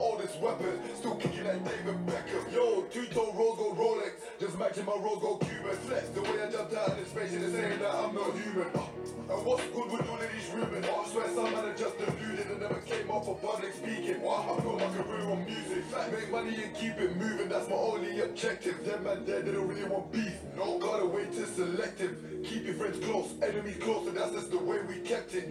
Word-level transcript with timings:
All 0.00 0.16
this 0.16 0.34
weapons, 0.36 0.80
still 0.96 1.14
kicking 1.16 1.44
like 1.44 1.62
David 1.62 2.06
Beckham. 2.06 2.54
Yo, 2.54 2.84
two-tone 2.90 3.36
rose 3.36 3.58
gold 3.58 3.76
Rolex, 3.76 4.12
just 4.40 4.58
matching 4.58 4.86
my 4.86 4.94
rose 4.94 5.20
gold 5.20 5.42
Cuban 5.42 5.76
flex. 5.76 6.08
The 6.08 6.22
way 6.22 6.40
I 6.40 6.50
jumped 6.50 6.72
out 6.72 6.88
of 6.88 6.96
this 6.96 7.08
spaceship 7.10 7.42
is 7.42 7.52
saying 7.52 7.78
that 7.80 7.94
I'm 7.94 8.14
not 8.14 8.32
human. 8.32 8.68
Uh, 8.74 8.80
and 9.28 9.44
what's 9.44 9.66
good 9.66 9.92
with 9.92 10.08
all 10.08 10.16
of 10.16 10.32
these 10.32 10.48
rumors? 10.54 10.86
I 10.88 11.08
swear 11.10 11.28
some 11.34 11.52
man 11.52 11.64
are 11.66 11.76
just 11.76 11.98
deluded 11.98 12.46
and 12.50 12.60
never 12.60 12.80
came 12.80 13.10
off 13.10 13.26
for 13.26 13.36
public 13.36 13.74
speaking. 13.74 14.22
Why? 14.22 14.40
I 14.40 14.60
feel 14.62 14.72
my 14.72 14.88
career 14.88 15.30
on 15.30 15.44
music. 15.44 15.84
Make 16.10 16.30
money 16.30 16.62
and 16.64 16.74
keep 16.74 16.96
it 16.96 17.14
moving, 17.16 17.50
that's 17.50 17.68
my 17.68 17.76
only 17.76 18.20
objective. 18.22 18.82
Them 18.86 19.04
man 19.04 19.26
there 19.26 19.42
didn't 19.42 19.68
really 19.68 19.84
want 19.84 20.10
beef. 20.10 20.32
No, 20.56 20.78
gotta 20.78 21.04
wait 21.04 21.30
to 21.32 21.46
selective. 21.46 22.16
Keep 22.42 22.64
your 22.64 22.74
friends 22.74 23.04
close, 23.04 23.34
enemies 23.42 23.76
closer. 23.76 24.12
that's 24.12 24.32
just 24.32 24.50
the 24.50 24.58
way 24.58 24.78
we 24.88 25.00
kept 25.00 25.34
it. 25.34 25.46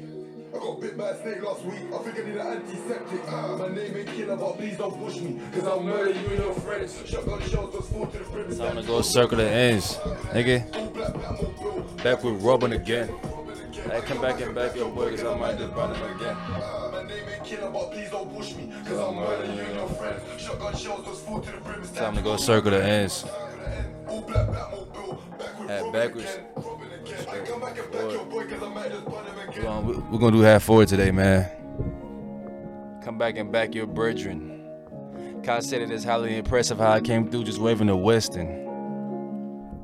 I 0.53 0.57
got 0.57 0.81
bit 0.81 0.97
by 0.97 1.09
a 1.09 1.21
snake 1.21 1.43
last 1.43 1.63
week. 1.63 1.79
I 1.93 1.97
think 1.99 2.19
I 2.19 2.21
need 2.23 2.37
an 2.37 2.47
antiseptic. 2.47 3.31
Uh, 3.31 3.57
my 3.57 3.67
name 3.67 3.95
ain't 3.97 4.07
killer, 4.07 4.35
but 4.35 4.57
please 4.57 4.77
don't 4.77 4.97
push 4.99 5.17
me. 5.17 5.39
Cause 5.53 5.67
I'll 5.67 5.83
murder 5.83 6.09
you 6.09 6.27
and 6.27 6.39
your 6.39 6.53
friends. 6.55 7.01
Shotgun 7.05 7.41
shells 7.41 7.75
just 7.75 7.91
fall 7.91 8.07
to 8.07 8.17
the 8.17 8.23
brim. 8.25 8.57
Time 8.57 8.75
to 8.77 8.83
go 8.83 9.01
circle 9.01 9.37
the 9.37 9.47
ends, 9.47 9.97
nigga. 10.33 10.65
Back 12.03 12.23
with 12.23 12.41
Robin 12.41 12.73
again. 12.73 13.09
I 13.91 14.01
come 14.01 14.21
back 14.21 14.41
and 14.41 14.55
back 14.55 14.75
your 14.75 14.89
boy, 14.89 15.11
cause 15.11 15.23
I 15.23 15.37
might 15.37 15.57
just 15.57 15.73
run 15.73 15.95
him 15.95 16.15
again. 16.15 16.35
My 16.35 17.03
name 17.07 17.29
ain't 17.31 17.43
killer, 17.43 17.69
but 17.69 17.91
please 17.91 18.09
don't 18.09 18.35
push 18.35 18.55
me. 18.55 18.73
Cause 18.85 18.97
I'll 18.97 19.13
murder 19.13 19.45
you 19.53 19.61
and 19.61 19.75
your 19.75 19.87
friends. 19.89 20.21
Shotgun 20.41 20.75
shells 20.75 21.05
just 21.05 21.25
fall 21.25 21.41
to 21.41 21.51
the 21.51 21.57
brim. 21.57 21.87
Time 21.93 22.15
to 22.15 22.21
go 22.21 22.37
circle 22.37 22.71
the 22.71 22.83
ends. 22.83 23.23
All 24.07 24.21
black 24.21 24.47
Batmobile, 24.47 25.37
back 25.37 25.59
with 25.59 25.69
At 25.69 25.93
backwards. 25.93 26.39
We're 27.09 27.45
gonna, 29.63 29.99
we're 30.11 30.19
gonna 30.19 30.37
do 30.37 30.41
half 30.41 30.63
forward 30.63 30.87
today, 30.87 31.11
man. 31.11 31.49
Come 33.03 33.17
back 33.17 33.37
and 33.37 33.51
back 33.51 33.73
your 33.73 33.87
brethren. 33.87 34.57
Kai 35.43 35.61
said 35.61 35.81
it 35.81 35.89
is 35.89 36.03
highly 36.03 36.37
impressive 36.37 36.77
how 36.77 36.91
I 36.91 37.01
came 37.01 37.27
through 37.29 37.45
just 37.45 37.59
waving 37.59 37.87
the 37.87 37.95
Weston. 37.95 38.67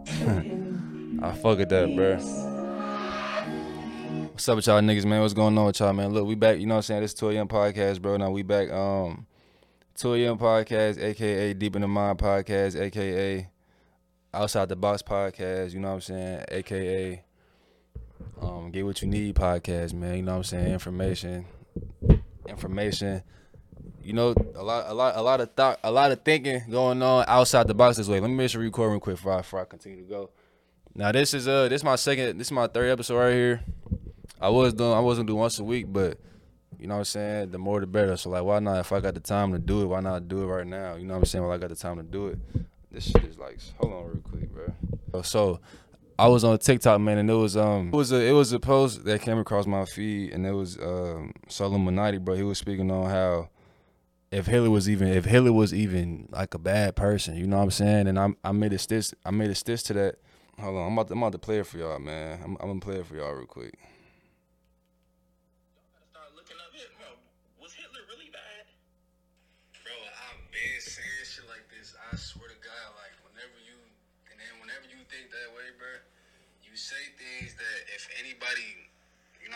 I 1.23 1.31
fuck 1.33 1.57
with 1.57 1.69
that, 1.69 1.95
bro. 1.95 2.17
What's 4.27 4.47
up 4.47 4.57
with 4.57 4.67
y'all 4.67 4.81
niggas, 4.81 5.05
man? 5.05 5.21
What's 5.21 5.33
going 5.33 5.57
on 5.57 5.65
with 5.65 5.79
y'all, 5.79 5.93
man? 5.93 6.13
Look, 6.13 6.27
we 6.27 6.35
back. 6.35 6.59
You 6.59 6.67
know 6.67 6.75
what 6.75 6.79
I'm 6.79 6.83
saying? 6.83 7.01
This 7.01 7.13
is 7.13 7.19
Toy 7.19 7.31
Young 7.31 7.47
Podcast, 7.47 8.01
bro. 8.01 8.17
Now 8.17 8.29
we 8.29 8.43
back. 8.43 8.69
Um, 8.69 9.25
Toy 9.97 10.15
Young 10.15 10.37
Podcast, 10.37 11.01
aka 11.01 11.53
Deep 11.53 11.75
in 11.75 11.81
the 11.81 11.87
Mind 11.87 12.19
Podcast, 12.19 12.79
aka 12.79 13.47
Outside 14.33 14.69
the 14.69 14.75
Box 14.75 15.01
Podcast. 15.01 15.73
You 15.73 15.79
know 15.79 15.87
what 15.87 15.93
I'm 15.95 16.01
saying? 16.01 16.43
Aka 16.51 17.24
um, 18.41 18.71
Get 18.71 18.85
What 18.85 19.01
You 19.01 19.07
Need 19.07 19.35
Podcast, 19.35 19.93
man. 19.93 20.17
You 20.17 20.21
know 20.23 20.33
what 20.33 20.37
I'm 20.37 20.43
saying? 20.43 20.73
Information, 20.73 21.45
information. 22.47 23.23
You 24.01 24.13
know, 24.13 24.35
a 24.55 24.61
lot, 24.61 24.85
a 24.87 24.93
lot, 24.93 25.15
a 25.15 25.21
lot 25.21 25.41
of 25.41 25.53
thought, 25.53 25.79
a 25.83 25.91
lot 25.91 26.11
of 26.11 26.21
thinking 26.21 26.61
going 26.69 27.01
on 27.01 27.25
outside 27.27 27.67
the 27.67 27.73
box 27.73 27.97
this 27.97 28.07
way. 28.07 28.19
Let 28.19 28.29
me 28.29 28.35
make 28.35 28.51
sure 28.51 28.59
we 28.59 28.67
record 28.67 28.91
real 28.91 28.99
quick 28.99 29.15
before 29.15 29.33
I, 29.33 29.37
before 29.37 29.61
I 29.61 29.65
continue 29.65 30.03
to 30.03 30.09
go. 30.09 30.29
Now 30.93 31.11
this 31.11 31.33
is 31.33 31.47
uh 31.47 31.67
this 31.67 31.81
is 31.81 31.83
my 31.83 31.97
second 31.97 32.37
this 32.37 32.47
is 32.47 32.51
my 32.51 32.67
third 32.67 32.89
episode 32.89 33.17
right 33.17 33.33
here. 33.33 33.61
I 34.39 34.49
was 34.49 34.73
doing 34.73 34.93
I 34.93 34.99
wasn't 34.99 35.27
doing 35.27 35.39
once 35.39 35.59
a 35.59 35.63
week, 35.63 35.87
but 35.89 36.19
you 36.79 36.87
know 36.87 36.95
what 36.95 36.99
I'm 36.99 37.05
saying, 37.05 37.51
the 37.51 37.57
more 37.57 37.79
the 37.81 37.87
better. 37.87 38.15
So 38.15 38.29
like 38.29 38.43
why 38.43 38.59
not 38.59 38.79
if 38.79 38.91
I 38.91 39.01
got 39.01 39.13
the 39.13 39.19
time 39.19 39.51
to 39.51 39.59
do 39.59 39.81
it, 39.81 39.85
why 39.87 39.99
not 39.99 40.27
do 40.27 40.43
it 40.43 40.45
right 40.45 40.65
now? 40.65 40.95
You 40.95 41.05
know 41.05 41.15
what 41.15 41.19
I'm 41.19 41.25
saying? 41.25 41.43
While 41.43 41.53
I 41.53 41.57
got 41.57 41.69
the 41.69 41.75
time 41.75 41.97
to 41.97 42.03
do 42.03 42.27
it. 42.27 42.39
This 42.91 43.05
shit 43.11 43.25
is 43.25 43.37
like 43.37 43.59
hold 43.77 43.91
on 43.91 44.05
real 44.05 44.21
quick, 44.23 44.49
bro. 44.53 45.21
So 45.23 45.59
I 46.17 46.27
was 46.27 46.43
on 46.43 46.57
TikTok, 46.57 47.01
man, 47.01 47.17
and 47.17 47.29
it 47.29 47.33
was 47.33 47.57
um 47.57 47.89
it 47.89 47.95
was 47.95 48.11
a 48.11 48.21
it 48.21 48.31
was 48.31 48.53
a 48.53 48.59
post 48.59 49.03
that 49.05 49.21
came 49.21 49.37
across 49.37 49.65
my 49.65 49.85
feed 49.85 50.31
and 50.33 50.45
it 50.45 50.53
was 50.53 50.77
um 50.79 51.33
Solomon 51.49 51.95
bro. 52.23 52.35
He 52.35 52.43
was 52.43 52.57
speaking 52.57 52.89
on 52.89 53.09
how 53.09 53.49
if 54.31 54.47
Hitler 54.47 54.69
was 54.69 54.89
even 54.89 55.09
if 55.09 55.25
Hitler 55.25 55.51
was 55.51 55.73
even 55.73 56.29
like 56.31 56.53
a 56.53 56.59
bad 56.59 56.95
person, 56.95 57.35
you 57.35 57.47
know 57.47 57.57
what 57.57 57.63
I'm 57.63 57.71
saying? 57.71 58.07
And 58.07 58.17
I 58.19 58.29
I 58.43 58.51
made 58.53 58.73
a 58.73 58.77
stitch 58.77 59.13
I 59.25 59.31
made 59.31 59.49
a 59.49 59.55
stitch 59.55 59.83
to 59.83 59.93
that. 59.93 60.15
Hold 60.59 60.77
on, 60.77 60.87
I'm 60.87 60.93
about 60.93 61.07
to, 61.07 61.13
I'm 61.13 61.19
about 61.19 61.31
to 61.33 61.37
play 61.37 61.59
it 61.59 61.67
for 61.67 61.77
y'all, 61.77 61.99
man. 61.99 62.39
I'm, 62.41 62.57
I'm 62.61 62.67
gonna 62.67 62.79
play 62.79 62.95
it 62.95 63.05
for 63.05 63.15
y'all 63.15 63.33
real 63.33 63.45
quick. 63.45 63.77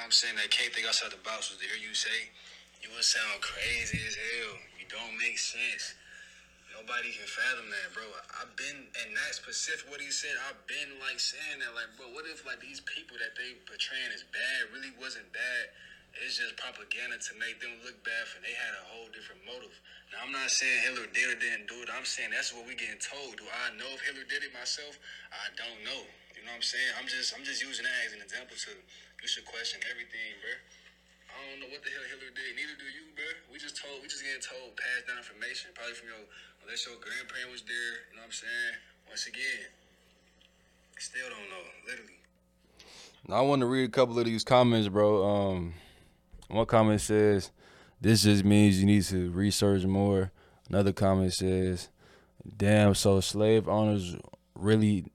I'm 0.09 0.17
saying, 0.17 0.41
that 0.41 0.49
can't 0.49 0.73
think 0.73 0.89
outside 0.89 1.13
the 1.13 1.21
box 1.21 1.53
was 1.53 1.61
to 1.61 1.69
hear 1.69 1.77
you 1.77 1.93
say, 1.93 2.33
you 2.81 2.89
would 2.97 3.05
sound 3.05 3.45
crazy 3.45 4.01
as 4.09 4.17
hell. 4.17 4.57
You 4.81 4.89
don't 4.89 5.13
make 5.21 5.37
sense. 5.37 5.93
Nobody 6.73 7.13
can 7.13 7.29
fathom 7.29 7.69
that, 7.69 7.93
bro. 7.93 8.09
I've 8.41 8.49
been, 8.57 8.89
and 9.05 9.13
that 9.13 9.37
specific 9.37 9.85
what 9.85 10.01
he 10.01 10.09
said, 10.09 10.33
I've 10.49 10.57
been 10.65 10.97
like 10.97 11.21
saying 11.21 11.61
that, 11.61 11.77
like, 11.77 11.93
bro, 11.93 12.09
what 12.09 12.25
if 12.25 12.41
like 12.41 12.57
these 12.57 12.81
people 12.89 13.21
that 13.21 13.37
they 13.37 13.53
portraying 13.69 14.09
as 14.09 14.25
bad 14.33 14.73
really 14.73 14.89
wasn't 14.97 15.29
bad? 15.29 15.77
It's 16.25 16.41
just 16.41 16.57
propaganda 16.57 17.21
to 17.21 17.33
make 17.37 17.61
them 17.61 17.77
look 17.85 18.01
bad, 18.01 18.25
and 18.33 18.41
they 18.41 18.57
had 18.57 18.73
a 18.81 18.89
whole 18.89 19.13
different 19.13 19.45
motive. 19.45 19.77
Now, 20.09 20.25
I'm 20.25 20.33
not 20.33 20.49
saying 20.49 20.89
Hitler 20.89 21.05
did 21.13 21.29
or 21.29 21.37
didn't 21.37 21.69
do 21.69 21.85
it. 21.85 21.89
I'm 21.93 22.09
saying 22.09 22.33
that's 22.33 22.49
what 22.49 22.65
we 22.65 22.73
getting 22.73 22.97
told. 22.97 23.37
Do 23.37 23.45
I 23.45 23.77
know 23.77 23.93
if 23.93 24.01
Hitler 24.01 24.25
did 24.25 24.41
it 24.41 24.57
myself? 24.57 24.97
I 25.29 25.53
don't 25.53 25.85
know. 25.85 26.01
You 26.33 26.41
know 26.49 26.55
what 26.57 26.65
I'm 26.65 26.65
saying? 26.65 26.97
I'm 26.97 27.05
just, 27.05 27.37
I'm 27.37 27.45
just 27.45 27.61
using 27.61 27.85
that 27.85 28.09
as 28.09 28.17
an 28.17 28.25
example 28.25 28.57
to 28.57 28.73
you 29.21 29.27
should 29.27 29.45
question 29.45 29.79
everything, 29.91 30.39
bro. 30.39 30.53
I 31.29 31.37
don't 31.51 31.59
know 31.63 31.71
what 31.71 31.83
the 31.83 31.91
hell 31.91 32.03
Hitler 32.07 32.31
did. 32.31 32.55
Neither 32.55 32.75
do 32.79 32.87
you, 32.87 33.11
bro. 33.15 33.27
We 33.51 33.59
just 33.59 33.79
told, 33.79 34.01
we 34.01 34.07
just 34.07 34.23
getting 34.23 34.43
told, 34.43 34.75
passed 34.75 35.07
down 35.07 35.19
information, 35.19 35.71
probably 35.75 35.95
from 35.95 36.11
your, 36.11 36.23
unless 36.63 36.87
your 36.87 36.97
grandparent 36.99 37.51
was 37.51 37.63
there. 37.63 38.11
You 38.11 38.19
know 38.19 38.25
what 38.25 38.31
I'm 38.31 38.39
saying? 38.43 38.75
Once 39.07 39.27
again, 39.27 39.71
still 40.97 41.29
don't 41.29 41.49
know, 41.51 41.63
literally. 41.87 42.19
Now 43.27 43.35
I 43.35 43.41
want 43.41 43.61
to 43.61 43.67
read 43.67 43.87
a 43.87 43.91
couple 43.91 44.17
of 44.19 44.25
these 44.25 44.43
comments, 44.43 44.87
bro. 44.87 45.23
Um, 45.23 45.73
one 46.47 46.65
comment 46.65 47.01
says, 47.01 47.51
"This 48.01 48.23
just 48.23 48.43
means 48.43 48.79
you 48.79 48.85
need 48.85 49.03
to 49.05 49.29
research 49.31 49.85
more." 49.85 50.31
Another 50.69 50.93
comment 50.93 51.33
says, 51.33 51.89
"Damn, 52.57 52.95
so 52.95 53.19
slave 53.19 53.67
owners 53.67 54.15
really." 54.55 55.11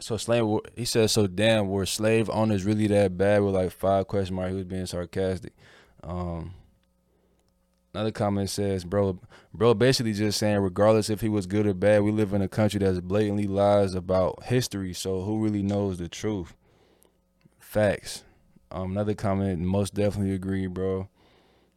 So 0.00 0.16
slave, 0.16 0.44
he 0.76 0.84
says, 0.84 1.12
"So 1.12 1.26
damn, 1.26 1.68
were 1.68 1.86
slave 1.86 2.30
owners 2.30 2.64
really 2.64 2.86
that 2.88 3.16
bad?" 3.16 3.42
With 3.42 3.54
like 3.54 3.70
five 3.70 4.06
question 4.08 4.36
mark, 4.36 4.50
he 4.50 4.56
was 4.56 4.64
being 4.64 4.86
sarcastic. 4.86 5.52
Um, 6.02 6.54
another 7.94 8.10
comment 8.10 8.50
says, 8.50 8.84
"Bro, 8.84 9.20
bro, 9.52 9.74
basically 9.74 10.12
just 10.14 10.38
saying, 10.38 10.58
regardless 10.58 11.10
if 11.10 11.20
he 11.20 11.28
was 11.28 11.46
good 11.46 11.66
or 11.66 11.74
bad, 11.74 12.02
we 12.02 12.12
live 12.12 12.32
in 12.32 12.42
a 12.42 12.48
country 12.48 12.80
that's 12.80 13.00
blatantly 13.00 13.46
lies 13.46 13.94
about 13.94 14.44
history. 14.44 14.94
So 14.94 15.22
who 15.22 15.42
really 15.42 15.62
knows 15.62 15.98
the 15.98 16.08
truth?" 16.08 16.54
Facts. 17.58 18.24
Um, 18.72 18.92
another 18.92 19.14
comment, 19.14 19.60
most 19.60 19.94
definitely 19.94 20.32
agree, 20.34 20.66
bro. 20.66 21.08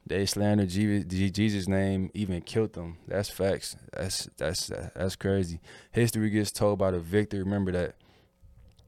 They 0.05 0.25
slander 0.25 0.65
Jesus' 0.65 1.67
name, 1.67 2.11
even 2.13 2.41
killed 2.41 2.73
them. 2.73 2.97
That's 3.07 3.29
facts. 3.29 3.77
That's 3.93 4.27
that's 4.37 4.67
that's 4.67 5.15
crazy. 5.15 5.61
History 5.91 6.29
gets 6.29 6.51
told 6.51 6.79
by 6.79 6.91
the 6.91 6.99
victor. 6.99 7.37
Remember 7.39 7.71
that. 7.71 7.95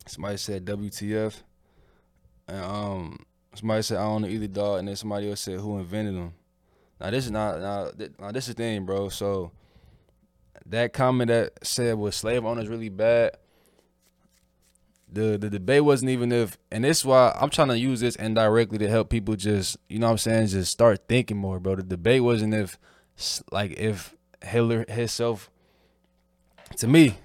Somebody 0.06 0.38
said 0.38 0.66
WTF, 0.66 1.34
and 2.48 2.64
um, 2.64 3.26
somebody 3.56 3.82
said 3.82 3.98
I 3.98 4.04
don't 4.04 4.22
know 4.22 4.28
either 4.28 4.48
dog, 4.48 4.80
and 4.80 4.88
then 4.88 4.96
somebody 4.96 5.30
else 5.30 5.42
said 5.42 5.60
who 5.60 5.78
invented 5.78 6.16
them. 6.16 6.34
Now 7.00 7.10
this 7.10 7.26
is 7.26 7.32
not 7.32 7.60
now, 7.60 7.92
th- 7.92 8.12
now 8.20 8.32
this 8.32 8.48
is 8.48 8.56
the 8.56 8.64
thing, 8.64 8.86
bro. 8.86 9.10
So 9.10 9.52
that 10.66 10.94
comment 10.94 11.30
that 11.30 11.54
said 11.66 11.98
was 11.98 12.16
slave 12.16 12.46
owners 12.46 12.68
really 12.68 12.90
bad 12.90 13.38
the 15.12 15.38
the 15.38 15.50
debate 15.50 15.84
wasn't 15.84 16.10
even 16.10 16.32
if 16.32 16.58
and 16.72 16.84
this 16.84 17.00
is 17.00 17.06
why 17.06 17.36
I'm 17.40 17.50
trying 17.50 17.70
to 17.70 17.78
use 17.78 18.02
this 18.02 18.16
indirectly 18.16 18.78
to 18.80 18.90
help 18.90 19.10
people 19.10 19.36
just 19.36 19.78
you 19.88 20.00
know 20.00 20.08
what 20.08 20.12
I'm 20.12 20.18
saying 20.18 20.48
just 20.48 20.72
start 20.72 21.08
thinking 21.08 21.38
more 21.38 21.60
bro 21.60 21.76
the 21.76 21.84
debate 21.84 22.24
wasn't 22.24 22.54
if 22.54 22.78
like 23.52 23.72
if 23.78 24.16
Hitler 24.44 24.86
himself 24.90 25.50
to 26.78 26.88
me 26.88 27.18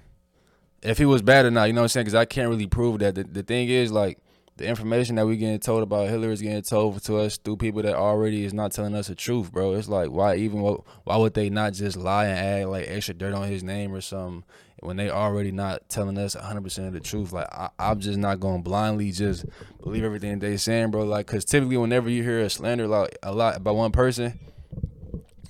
if 0.81 0.97
he 0.97 1.05
was 1.05 1.21
bad 1.21 1.45
or 1.45 1.51
not 1.51 1.65
you 1.65 1.73
know 1.73 1.81
what 1.81 1.85
I'm 1.85 1.89
saying? 1.89 2.05
Because 2.05 2.15
I 2.15 2.25
can't 2.25 2.49
really 2.49 2.67
prove 2.67 2.99
that. 2.99 3.15
The, 3.15 3.23
the 3.23 3.43
thing 3.43 3.69
is 3.69 3.91
like 3.91 4.19
the 4.57 4.67
information 4.67 5.15
that 5.15 5.25
we 5.25 5.37
getting 5.37 5.59
told 5.59 5.81
about 5.81 6.09
Hitler 6.09 6.31
is 6.31 6.41
getting 6.41 6.61
told 6.61 7.01
to 7.03 7.17
us 7.17 7.37
through 7.37 7.57
people 7.57 7.81
that 7.81 7.95
already 7.95 8.45
is 8.45 8.53
not 8.53 8.71
telling 8.71 8.95
us 8.95 9.07
the 9.07 9.15
truth 9.15 9.51
bro. 9.51 9.73
It's 9.73 9.87
like 9.87 10.09
why 10.09 10.35
even 10.35 10.61
why 10.61 11.17
would 11.17 11.33
they 11.33 11.49
not 11.49 11.73
just 11.73 11.97
lie 11.97 12.25
and 12.25 12.37
add 12.37 12.67
like 12.67 12.87
extra 12.87 13.13
dirt 13.13 13.33
on 13.33 13.47
his 13.47 13.63
name 13.63 13.93
or 13.93 14.01
something 14.01 14.43
when 14.79 14.97
they 14.97 15.11
already 15.11 15.51
not 15.51 15.87
telling 15.89 16.17
us 16.17 16.35
100% 16.35 16.87
of 16.87 16.93
the 16.93 16.99
truth? 16.99 17.31
Like 17.31 17.47
I, 17.51 17.69
i'm 17.79 17.99
just 17.99 18.17
not 18.17 18.39
going 18.39 18.61
blindly 18.61 19.11
just 19.11 19.45
believe 19.83 20.03
everything 20.03 20.39
they 20.39 20.57
saying 20.57 20.91
bro. 20.91 21.03
Like 21.03 21.27
because 21.27 21.45
typically 21.45 21.77
whenever 21.77 22.09
you 22.09 22.23
hear 22.23 22.39
a 22.41 22.49
slander 22.49 22.87
like 22.87 23.17
a 23.23 23.33
lot 23.33 23.57
about 23.57 23.75
one 23.75 23.91
person 23.91 24.39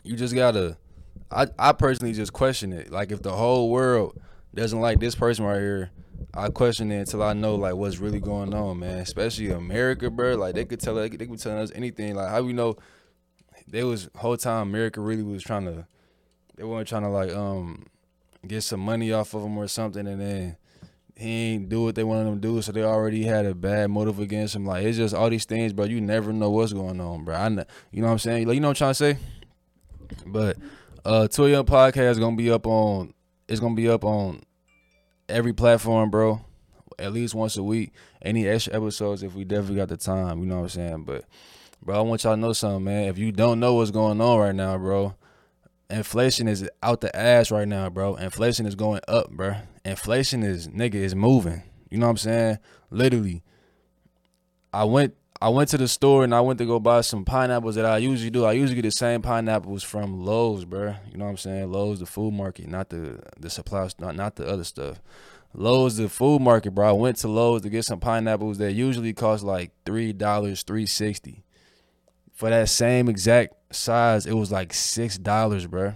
you 0.03 0.15
just 0.15 0.35
gotta 0.35 0.77
I, 1.31 1.47
I 1.57 1.71
personally 1.71 2.13
just 2.13 2.33
question 2.33 2.73
it. 2.73 2.91
Like 2.91 3.11
if 3.11 3.21
the 3.21 3.31
whole 3.31 3.69
world 3.69 4.19
doesn't 4.53 4.81
like 4.81 4.99
this 4.99 5.15
person 5.15 5.45
right 5.45 5.59
here 5.59 5.91
i 6.33 6.49
question 6.49 6.91
it 6.91 6.99
until 6.99 7.23
i 7.23 7.33
know 7.33 7.55
like 7.55 7.73
what's 7.73 7.97
really 7.97 8.19
going 8.19 8.53
on 8.53 8.79
man 8.79 8.99
especially 8.99 9.49
america 9.51 10.09
bro 10.09 10.35
like 10.35 10.55
they 10.55 10.65
could 10.65 10.79
tell 10.79 10.95
they 10.95 11.09
could, 11.09 11.19
they 11.19 11.25
could 11.25 11.33
be 11.33 11.37
telling 11.37 11.59
us 11.59 11.71
anything 11.73 12.15
like 12.15 12.29
how 12.29 12.41
we 12.41 12.53
know 12.53 12.75
they 13.67 13.83
was 13.83 14.09
whole 14.15 14.37
time 14.37 14.69
America 14.69 14.99
really 14.99 15.23
was 15.23 15.43
trying 15.43 15.65
to 15.65 15.85
they 16.57 16.63
weren't 16.63 16.87
trying 16.87 17.03
to 17.03 17.09
like 17.09 17.31
um 17.31 17.85
get 18.45 18.61
some 18.61 18.79
money 18.79 19.11
off 19.13 19.33
of 19.33 19.43
him 19.43 19.57
or 19.57 19.67
something 19.67 20.07
and 20.07 20.19
then 20.19 20.57
he 21.21 21.29
ain't 21.29 21.69
do 21.69 21.83
what 21.83 21.95
they 21.95 22.03
wanted 22.03 22.27
him 22.29 22.41
to 22.41 22.41
do, 22.41 22.61
so 22.63 22.71
they 22.71 22.83
already 22.83 23.23
had 23.23 23.45
a 23.45 23.53
bad 23.53 23.91
motive 23.91 24.19
against 24.19 24.55
him. 24.55 24.65
Like 24.65 24.85
it's 24.85 24.97
just 24.97 25.13
all 25.13 25.29
these 25.29 25.45
things, 25.45 25.71
bro. 25.71 25.85
You 25.85 26.01
never 26.01 26.33
know 26.33 26.49
what's 26.49 26.73
going 26.73 26.99
on, 26.99 27.25
bro. 27.25 27.35
I, 27.35 27.49
know, 27.49 27.63
you 27.91 28.01
know 28.01 28.07
what 28.07 28.13
I'm 28.13 28.19
saying? 28.19 28.47
Like 28.47 28.55
you 28.55 28.59
know 28.59 28.69
what 28.69 28.81
I'm 28.81 28.95
trying 28.95 29.13
to 29.13 29.15
say. 29.15 29.17
But 30.25 30.57
uh, 31.05 31.27
Tour 31.27 31.49
Young 31.49 31.65
podcast 31.65 32.19
gonna 32.19 32.35
be 32.35 32.49
up 32.49 32.65
on. 32.65 33.13
It's 33.51 33.59
gonna 33.59 33.75
be 33.75 33.89
up 33.89 34.05
on 34.05 34.43
every 35.27 35.51
platform, 35.51 36.09
bro. 36.09 36.39
At 36.97 37.11
least 37.11 37.35
once 37.35 37.57
a 37.57 37.63
week. 37.63 37.91
Any 38.21 38.47
extra 38.47 38.73
episodes 38.73 39.23
if 39.23 39.35
we 39.35 39.43
definitely 39.43 39.75
got 39.75 39.89
the 39.89 39.97
time. 39.97 40.39
You 40.39 40.45
know 40.45 40.55
what 40.55 40.61
I'm 40.61 40.69
saying? 40.69 41.03
But 41.03 41.25
bro, 41.83 41.97
I 41.97 42.01
want 42.01 42.23
y'all 42.23 42.35
to 42.35 42.39
know 42.39 42.53
something, 42.53 42.85
man. 42.85 43.09
If 43.09 43.17
you 43.17 43.33
don't 43.33 43.59
know 43.59 43.73
what's 43.73 43.91
going 43.91 44.21
on 44.21 44.39
right 44.39 44.55
now, 44.55 44.77
bro, 44.77 45.15
inflation 45.89 46.47
is 46.47 46.69
out 46.81 47.01
the 47.01 47.13
ass 47.13 47.51
right 47.51 47.67
now, 47.67 47.89
bro. 47.89 48.15
Inflation 48.15 48.65
is 48.65 48.75
going 48.75 49.01
up, 49.09 49.29
bro. 49.31 49.55
Inflation 49.83 50.43
is 50.43 50.69
nigga 50.69 50.95
is 50.95 51.13
moving. 51.13 51.61
You 51.89 51.97
know 51.97 52.05
what 52.05 52.11
I'm 52.11 52.17
saying? 52.19 52.57
Literally. 52.89 53.43
I 54.71 54.85
went 54.85 55.13
I 55.41 55.49
went 55.49 55.69
to 55.69 55.77
the 55.77 55.87
store 55.87 56.23
and 56.23 56.35
I 56.35 56.41
went 56.41 56.59
to 56.59 56.65
go 56.65 56.79
buy 56.79 57.01
some 57.01 57.25
pineapples 57.25 57.73
that 57.73 57.85
I 57.85 57.97
usually 57.97 58.29
do. 58.29 58.45
I 58.45 58.51
usually 58.51 58.75
get 58.75 58.87
the 58.87 58.91
same 58.91 59.23
pineapples 59.23 59.81
from 59.81 60.23
Lowe's, 60.23 60.65
bro. 60.65 60.93
You 61.11 61.17
know 61.17 61.25
what 61.25 61.31
I'm 61.31 61.37
saying? 61.37 61.71
Lowe's 61.71 61.99
the 61.99 62.05
food 62.05 62.35
market, 62.35 62.67
not 62.67 62.89
the 62.89 63.19
the 63.39 63.49
supply 63.49 63.89
not 63.97 64.15
not 64.15 64.35
the 64.35 64.47
other 64.47 64.63
stuff. 64.63 65.01
Lowe's 65.55 65.97
the 65.97 66.09
food 66.09 66.41
market, 66.43 66.71
bro. 66.71 66.89
I 66.89 66.91
went 66.91 67.17
to 67.17 67.27
Lowe's 67.27 67.63
to 67.63 67.69
get 67.69 67.85
some 67.85 67.99
pineapples 67.99 68.59
that 68.59 68.73
usually 68.73 69.13
cost 69.13 69.43
like 69.43 69.71
three 69.83 70.13
dollars, 70.13 70.61
three 70.61 70.85
sixty. 70.85 71.43
For 72.33 72.51
that 72.51 72.69
same 72.69 73.09
exact 73.09 73.75
size, 73.75 74.27
it 74.27 74.33
was 74.33 74.51
like 74.51 74.73
six 74.75 75.17
dollars, 75.17 75.65
bro. 75.65 75.95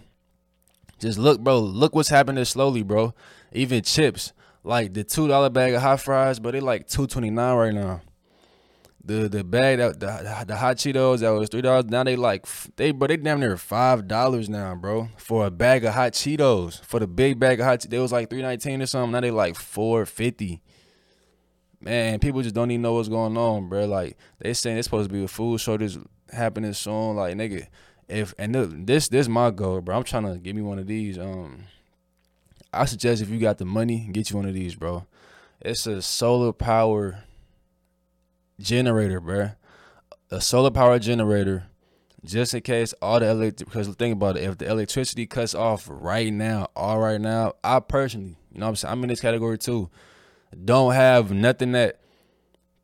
Just 0.98 1.20
look, 1.20 1.40
bro. 1.40 1.60
Look 1.60 1.94
what's 1.94 2.10
happening 2.10 2.46
slowly, 2.46 2.82
bro. 2.82 3.14
Even 3.52 3.84
chips, 3.84 4.34
like 4.64 4.96
the 4.96 5.04
two 5.04 5.28
dollar 5.28 5.52
bag 5.52 5.76
of 5.76 5.84
hot 5.84 6.02
fries, 6.02 6.40
but 6.40 6.54
they 6.54 6.62
like 6.62 6.88
two 6.88 7.06
twenty 7.06 7.30
nine 7.30 7.56
right 7.56 7.74
now. 7.74 8.02
The 9.08 9.30
the 9.30 9.44
bag 9.44 9.78
that 9.78 10.00
the, 10.00 10.46
the 10.48 10.56
hot 10.56 10.78
Cheetos 10.78 11.20
that 11.20 11.30
was 11.30 11.50
three 11.50 11.62
dollars 11.62 11.86
now 11.86 12.04
they 12.04 12.16
like 12.16 12.48
they 12.76 12.92
but 12.92 13.10
they 13.10 13.18
damn 13.18 13.40
near 13.40 13.56
five 13.56 14.08
dollars 14.08 14.50
now, 14.50 14.74
bro, 14.74 15.10
for 15.18 15.46
a 15.46 15.52
bag 15.52 15.86
of 15.86 15.94
hot 15.94 16.14
Cheetos. 16.14 16.84
For 16.84 17.00
the 17.00 17.06
big 17.06 17.40
bag 17.40 17.60
of 17.60 17.68
hot, 17.68 17.86
they 17.88 18.00
was 18.00 18.12
like 18.12 18.32
three 18.32 18.42
nineteen 18.42 18.82
or 18.82 18.88
something. 18.88 19.12
Now 19.12 19.20
they 19.20 19.30
like 19.30 19.56
four 19.56 20.08
fifty. 20.08 20.64
Man, 21.80 22.18
people 22.18 22.42
just 22.42 22.56
don't 22.56 22.72
even 22.72 22.82
know 22.82 22.94
what's 22.94 23.08
going 23.08 23.38
on, 23.38 23.70
bro. 23.70 23.86
Like 23.86 24.18
they 24.40 24.54
saying 24.54 24.78
it's 24.78 24.88
supposed 24.88 25.10
to 25.10 25.14
be 25.14 25.24
a 25.24 25.28
food 25.28 25.62
shortage 25.62 26.00
happening 26.32 26.74
soon. 26.74 27.16
Like 27.16 27.36
nigga, 27.36 27.68
if 28.10 28.34
and 28.40 28.56
this 28.88 29.08
this 29.08 29.28
my 29.28 29.52
goal, 29.52 29.82
bro. 29.82 29.98
I'm 29.98 30.04
trying 30.04 30.34
to 30.34 30.40
get 30.40 30.56
me 30.56 30.64
one 30.64 30.80
of 30.80 30.88
these. 30.88 31.20
Um, 31.20 31.66
I 32.74 32.86
suggest 32.86 33.22
if 33.22 33.30
you 33.30 33.40
got 33.40 33.60
the 33.60 33.66
money, 33.66 34.10
get 34.12 34.32
you 34.32 34.38
one 34.38 34.48
of 34.48 34.56
these, 34.56 34.74
bro. 34.74 35.06
It's 35.62 35.86
a 35.86 36.02
solar 36.02 36.54
power 36.54 37.24
generator, 38.66 39.20
bro. 39.20 39.52
A 40.32 40.42
solar 40.42 40.72
power 40.72 41.00
generator, 41.00 41.68
just 42.24 42.54
in 42.54 42.62
case 42.62 42.94
all 43.02 43.20
the 43.20 43.30
electric. 43.30 43.70
Because 43.70 43.88
think 43.96 44.14
about 44.14 44.38
it, 44.38 44.44
if 44.44 44.58
the 44.58 44.70
electricity 44.70 45.26
cuts 45.28 45.56
off 45.56 45.88
right 45.90 46.34
now, 46.34 46.68
all 46.76 47.00
right 47.00 47.22
now, 47.22 47.54
I 47.64 47.80
personally, 47.80 48.36
you 48.52 48.60
know, 48.60 48.66
what 48.66 48.70
I'm 48.72 48.76
saying, 48.76 48.92
I'm 48.92 49.04
in 49.04 49.10
this 49.10 49.22
category 49.22 49.58
too. 49.58 49.90
Don't 50.64 50.94
have 50.94 51.32
nothing 51.32 51.74
that 51.74 52.00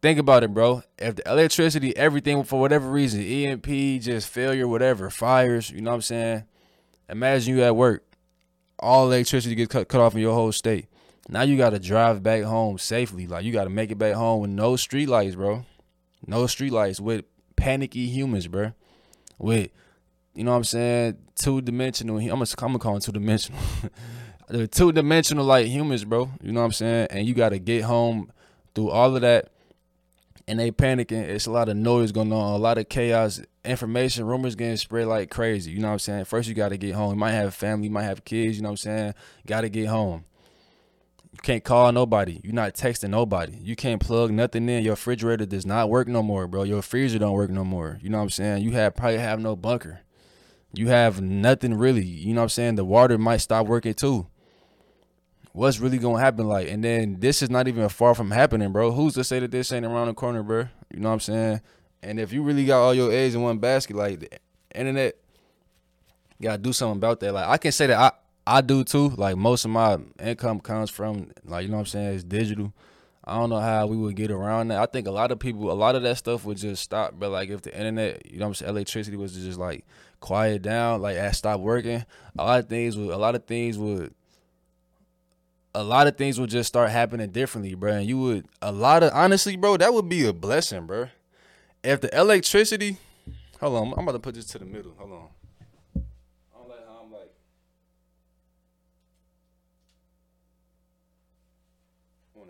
Think 0.02 0.18
about 0.18 0.44
it, 0.44 0.52
bro. 0.52 0.82
If 0.98 1.18
the 1.18 1.32
electricity, 1.32 1.96
everything 1.96 2.44
for 2.44 2.60
whatever 2.60 2.90
reason, 2.90 3.22
EMP, 3.22 4.02
just 4.02 4.30
failure, 4.30 4.68
whatever, 4.68 5.12
fires, 5.12 5.70
you 5.70 5.82
know 5.82 5.92
what 5.92 5.96
I'm 5.98 6.02
saying? 6.02 6.44
Imagine 7.08 7.56
you 7.56 7.64
at 7.64 7.76
work, 7.76 8.04
all 8.80 9.06
electricity 9.06 9.54
gets 9.54 9.72
cut, 9.72 9.88
cut 9.88 10.02
off 10.02 10.16
in 10.16 10.22
your 10.22 10.34
whole 10.34 10.52
state. 10.52 10.88
Now 11.30 11.44
you 11.44 11.56
gotta 11.56 11.78
drive 11.78 12.24
back 12.24 12.44
home 12.44 12.80
safely. 12.80 13.28
Like 13.28 13.46
you 13.46 13.54
gotta 13.54 13.70
make 13.70 13.92
it 13.92 14.00
back 14.00 14.16
home 14.16 14.42
with 14.42 14.50
no 14.50 14.76
street 14.76 15.08
lights, 15.08 15.36
bro. 15.36 15.66
No 16.26 16.48
street 16.48 16.72
lights 16.72 17.00
with 17.00 17.26
panicky 17.56 18.08
humans, 18.08 18.48
bro. 18.48 18.74
With 19.38 19.72
you 20.34 20.44
know 20.44 20.52
what 20.52 20.58
I'm 20.58 20.64
saying, 20.64 21.18
two 21.36 21.62
dimensional. 21.62 22.18
I'm 22.18 22.28
gonna, 22.28 22.42
I'm 22.42 22.68
gonna 22.68 22.80
call 22.80 22.94
them 22.94 23.02
two 23.02 23.12
dimensional. 23.12 23.60
the 24.48 24.68
two 24.68 24.92
dimensional 24.92 25.46
like 25.46 25.68
humans, 25.68 26.06
bro. 26.06 26.30
You 26.42 26.52
know 26.52 26.62
what 26.62 26.68
I'm 26.68 26.72
saying? 26.72 27.08
And 27.12 27.28
you 27.28 27.34
gotta 27.34 27.60
get 27.60 27.84
home 27.84 28.32
through 28.74 28.90
all 28.90 29.16
of 29.16 29.22
that 29.22 29.52
and 30.48 30.60
they 30.60 30.72
panicking. 30.72 31.24
It's 31.24 31.46
a 31.46 31.52
lot 31.52 31.70
of 31.70 31.78
noise 31.78 32.12
going 32.12 32.34
on, 32.34 32.54
a 32.54 32.58
lot 32.58 32.78
of 32.78 32.90
chaos, 32.90 33.42
information, 33.64 34.26
rumors 34.26 34.56
getting 34.56 34.78
spread 34.78 35.08
like 35.08 35.30
crazy. 35.30 35.72
You 35.72 35.80
know 35.80 35.88
what 35.88 35.94
I'm 35.94 36.00
saying? 36.00 36.26
First, 36.26 36.50
you 36.50 36.56
got 36.56 36.70
to 36.70 36.78
get 36.78 36.96
home. 36.96 37.12
You 37.12 37.20
might 37.20 37.32
have 37.32 37.54
family, 37.54 37.86
you 37.86 37.92
might 37.92 38.04
have 38.04 38.26
kids. 38.26 38.58
You 38.58 38.64
know 38.64 38.70
what 38.70 38.74
I'm 38.74 38.78
saying? 38.78 39.14
Got 39.48 39.62
to 39.62 39.70
get 39.70 39.88
home. 39.88 40.26
Can't 41.44 41.64
call 41.64 41.92
nobody. 41.92 42.40
You're 42.44 42.54
not 42.54 42.76
texting 42.76 43.10
nobody. 43.10 43.58
You 43.62 43.76
can't 43.76 44.00
plug 44.00 44.32
nothing 44.32 44.70
in. 44.70 44.84
Your 44.84 44.94
refrigerator 44.94 45.48
does 45.48 45.66
not 45.66 45.90
work 45.90 46.08
no 46.08 46.22
more, 46.22 46.48
bro. 46.48 46.64
Your 46.64 46.84
freezer 46.84 47.18
don't 47.18 47.34
work 47.34 47.50
no 47.50 47.64
more. 47.64 47.98
You 48.02 48.10
know 48.10 48.18
what 48.18 48.26
I'm 48.26 48.30
saying? 48.30 48.64
You 48.64 48.72
have 48.72 48.96
probably 48.96 49.18
have 49.18 49.40
no 49.40 49.56
bunker. 49.56 50.02
You 50.74 50.90
have 50.90 51.20
nothing 51.20 51.74
really. 51.74 52.06
You 52.06 52.34
know 52.36 52.42
what 52.42 52.46
I'm 52.46 52.50
saying? 52.50 52.76
The 52.76 52.86
water 52.86 53.18
might 53.18 53.38
stop 53.38 53.66
working 53.66 53.96
too 53.96 54.28
what's 55.54 55.80
really 55.80 55.98
gonna 55.98 56.20
happen 56.20 56.48
like 56.48 56.70
and 56.70 56.84
then 56.84 57.18
this 57.20 57.42
is 57.42 57.50
not 57.50 57.68
even 57.68 57.88
far 57.90 58.16
from 58.16 58.32
happening 58.32 58.72
bro 58.72 58.92
who's 58.92 59.14
to 59.14 59.24
say 59.24 59.40
that 59.40 59.52
this 59.52 59.72
ain't 59.72 59.86
around 59.86 60.08
the 60.08 60.14
corner 60.14 60.42
bro 60.44 60.68
you 60.94 61.00
know 61.00 61.10
what 61.10 61.14
i'm 61.14 61.20
saying 61.20 61.62
and 62.02 62.20
if 62.20 62.32
you 62.32 62.42
really 62.42 62.66
got 62.66 62.82
all 62.82 62.94
your 62.94 63.12
eggs 63.12 63.36
in 63.36 63.42
one 63.42 63.58
basket 63.58 63.96
like 63.96 64.20
the 64.20 64.30
internet 64.74 65.16
gotta 66.42 66.58
do 66.58 66.72
something 66.72 66.98
about 66.98 67.20
that 67.20 67.34
like 67.34 67.48
i 67.48 67.58
can 67.58 67.72
say 67.72 67.88
that 67.88 68.00
i 68.00 68.12
i 68.46 68.62
do 68.62 68.84
too 68.84 69.10
like 69.10 69.36
most 69.38 69.66
of 69.66 69.72
my 69.72 69.98
income 70.20 70.60
comes 70.60 70.90
from 70.90 71.32
like 71.46 71.64
you 71.64 71.70
know 71.70 71.78
what 71.78 71.82
i'm 71.82 71.86
saying 71.86 72.14
it's 72.16 72.24
digital 72.24 72.74
I 73.24 73.38
don't 73.38 73.52
know 73.52 73.60
how 73.60 73.86
we 73.86 73.98
would 73.98 74.16
get 74.16 74.32
around 74.32 74.70
that. 74.70 74.80
I 74.80 74.86
think 74.88 75.08
a 75.08 75.12
lot 75.12 75.32
of 75.32 75.38
people, 75.38 75.72
a 75.72 75.74
lot 75.74 75.96
of 75.96 76.02
that 76.04 76.18
stuff 76.18 76.44
would 76.44 76.58
just 76.58 76.82
stop. 76.82 77.14
But 77.20 77.30
like 77.30 77.50
if 77.50 77.62
the 77.62 77.76
internet, 77.78 78.26
you 78.30 78.40
know, 78.40 78.46
what 78.46 78.50
I'm 78.50 78.54
saying, 78.56 78.70
electricity 78.72 79.16
was 79.16 79.36
just 79.36 79.60
like 79.60 79.86
quiet 80.20 80.64
down, 80.64 81.02
like 81.02 81.18
I 81.18 81.32
stopped 81.32 81.62
working. 81.62 82.04
A 82.38 82.44
lot 82.44 82.60
of 82.60 82.70
things 82.70 82.98
would, 82.98 83.10
a 83.10 83.18
lot 83.18 83.36
of 83.36 83.46
things 83.46 83.78
would 83.78 84.14
a 85.74 85.84
lot 85.84 86.08
of 86.08 86.18
things 86.18 86.40
would 86.40 86.50
just 86.50 86.68
start 86.68 86.90
happening 86.90 87.30
differently, 87.30 87.76
bro. 87.76 87.94
And 87.94 88.08
you 88.08 88.18
would 88.20 88.48
a 88.62 88.72
lot 88.72 89.04
of 89.04 89.12
honestly, 89.14 89.56
bro, 89.56 89.78
that 89.78 89.94
would 89.94 90.10
be 90.10 90.26
a 90.26 90.34
blessing, 90.34 90.88
bro. 90.88 91.10
If 91.84 92.02
the 92.02 92.16
electricity, 92.18 92.98
hold 93.60 93.78
on, 93.78 93.94
I'm 93.98 94.04
about 94.04 94.14
to 94.14 94.20
put 94.20 94.36
this 94.36 94.46
to 94.46 94.60
the 94.60 94.66
middle. 94.66 94.94
Hold 94.98 95.12
on. 95.12 95.28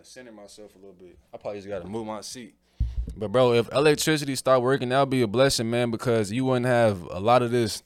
To 0.02 0.10
center 0.10 0.32
myself 0.32 0.74
a 0.74 0.78
little 0.78 0.94
bit. 0.94 1.18
I 1.32 1.36
probably 1.36 1.58
just 1.58 1.68
got 1.68 1.82
to 1.82 1.88
move 1.88 2.06
my 2.06 2.20
seat. 2.20 2.54
But 3.16 3.32
bro, 3.32 3.54
if 3.54 3.72
electricity 3.72 4.36
start 4.36 4.62
working, 4.62 4.88
that 4.90 5.00
would 5.00 5.10
be 5.10 5.22
a 5.22 5.26
blessing, 5.26 5.70
man, 5.70 5.90
because 5.90 6.32
you 6.32 6.44
wouldn't 6.44 6.66
have 6.66 7.02
a 7.10 7.20
lot 7.20 7.42
of 7.42 7.50
this 7.50 7.82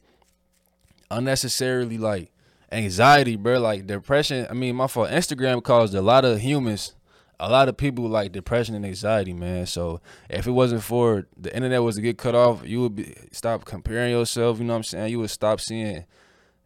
unnecessarily 1.10 1.98
like 1.98 2.30
anxiety, 2.72 3.36
bro. 3.36 3.58
Like 3.58 3.86
depression. 3.86 4.46
I 4.48 4.54
mean, 4.54 4.76
my 4.76 4.86
fault. 4.86 5.10
Instagram 5.10 5.62
caused 5.62 5.94
a 5.94 6.02
lot 6.02 6.24
of 6.24 6.40
humans, 6.40 6.94
a 7.40 7.50
lot 7.50 7.68
of 7.68 7.76
people 7.76 8.08
like 8.08 8.32
depression 8.32 8.74
and 8.74 8.84
anxiety, 8.84 9.32
man. 9.32 9.66
So 9.66 10.00
if 10.28 10.46
it 10.46 10.52
wasn't 10.52 10.82
for 10.82 11.26
the 11.36 11.54
internet 11.54 11.82
was 11.82 11.96
to 11.96 12.02
get 12.02 12.18
cut 12.18 12.34
off, 12.34 12.66
you 12.66 12.82
would 12.82 12.96
be 12.96 13.14
stop 13.32 13.64
comparing 13.64 14.12
yourself. 14.12 14.58
You 14.58 14.64
know 14.64 14.74
what 14.74 14.78
I'm 14.78 14.84
saying? 14.84 15.10
You 15.10 15.20
would 15.20 15.30
stop 15.30 15.60
seeing 15.60 16.04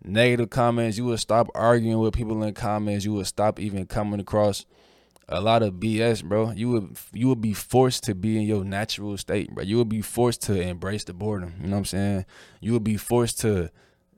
negative 0.02 0.50
comments. 0.50 0.98
You 0.98 1.04
would 1.06 1.20
stop 1.20 1.48
arguing 1.54 1.98
with 1.98 2.14
people 2.14 2.42
in 2.42 2.54
comments. 2.54 3.04
You 3.04 3.14
would 3.14 3.26
stop 3.26 3.60
even 3.60 3.86
coming 3.86 4.20
across 4.20 4.66
a 5.30 5.40
lot 5.40 5.62
of 5.62 5.74
BS, 5.74 6.24
bro. 6.24 6.50
You 6.50 6.70
would 6.70 6.98
you 7.12 7.28
would 7.28 7.40
be 7.40 7.54
forced 7.54 8.04
to 8.04 8.14
be 8.14 8.36
in 8.36 8.42
your 8.42 8.64
natural 8.64 9.16
state, 9.16 9.54
bro. 9.54 9.62
You 9.62 9.78
would 9.78 9.88
be 9.88 10.02
forced 10.02 10.42
to 10.42 10.60
embrace 10.60 11.04
the 11.04 11.14
boredom. 11.14 11.54
You 11.60 11.68
know 11.68 11.76
what 11.76 11.78
I'm 11.78 11.84
saying? 11.84 12.26
You 12.60 12.72
would 12.72 12.84
be 12.84 12.96
forced 12.96 13.40
to 13.40 13.70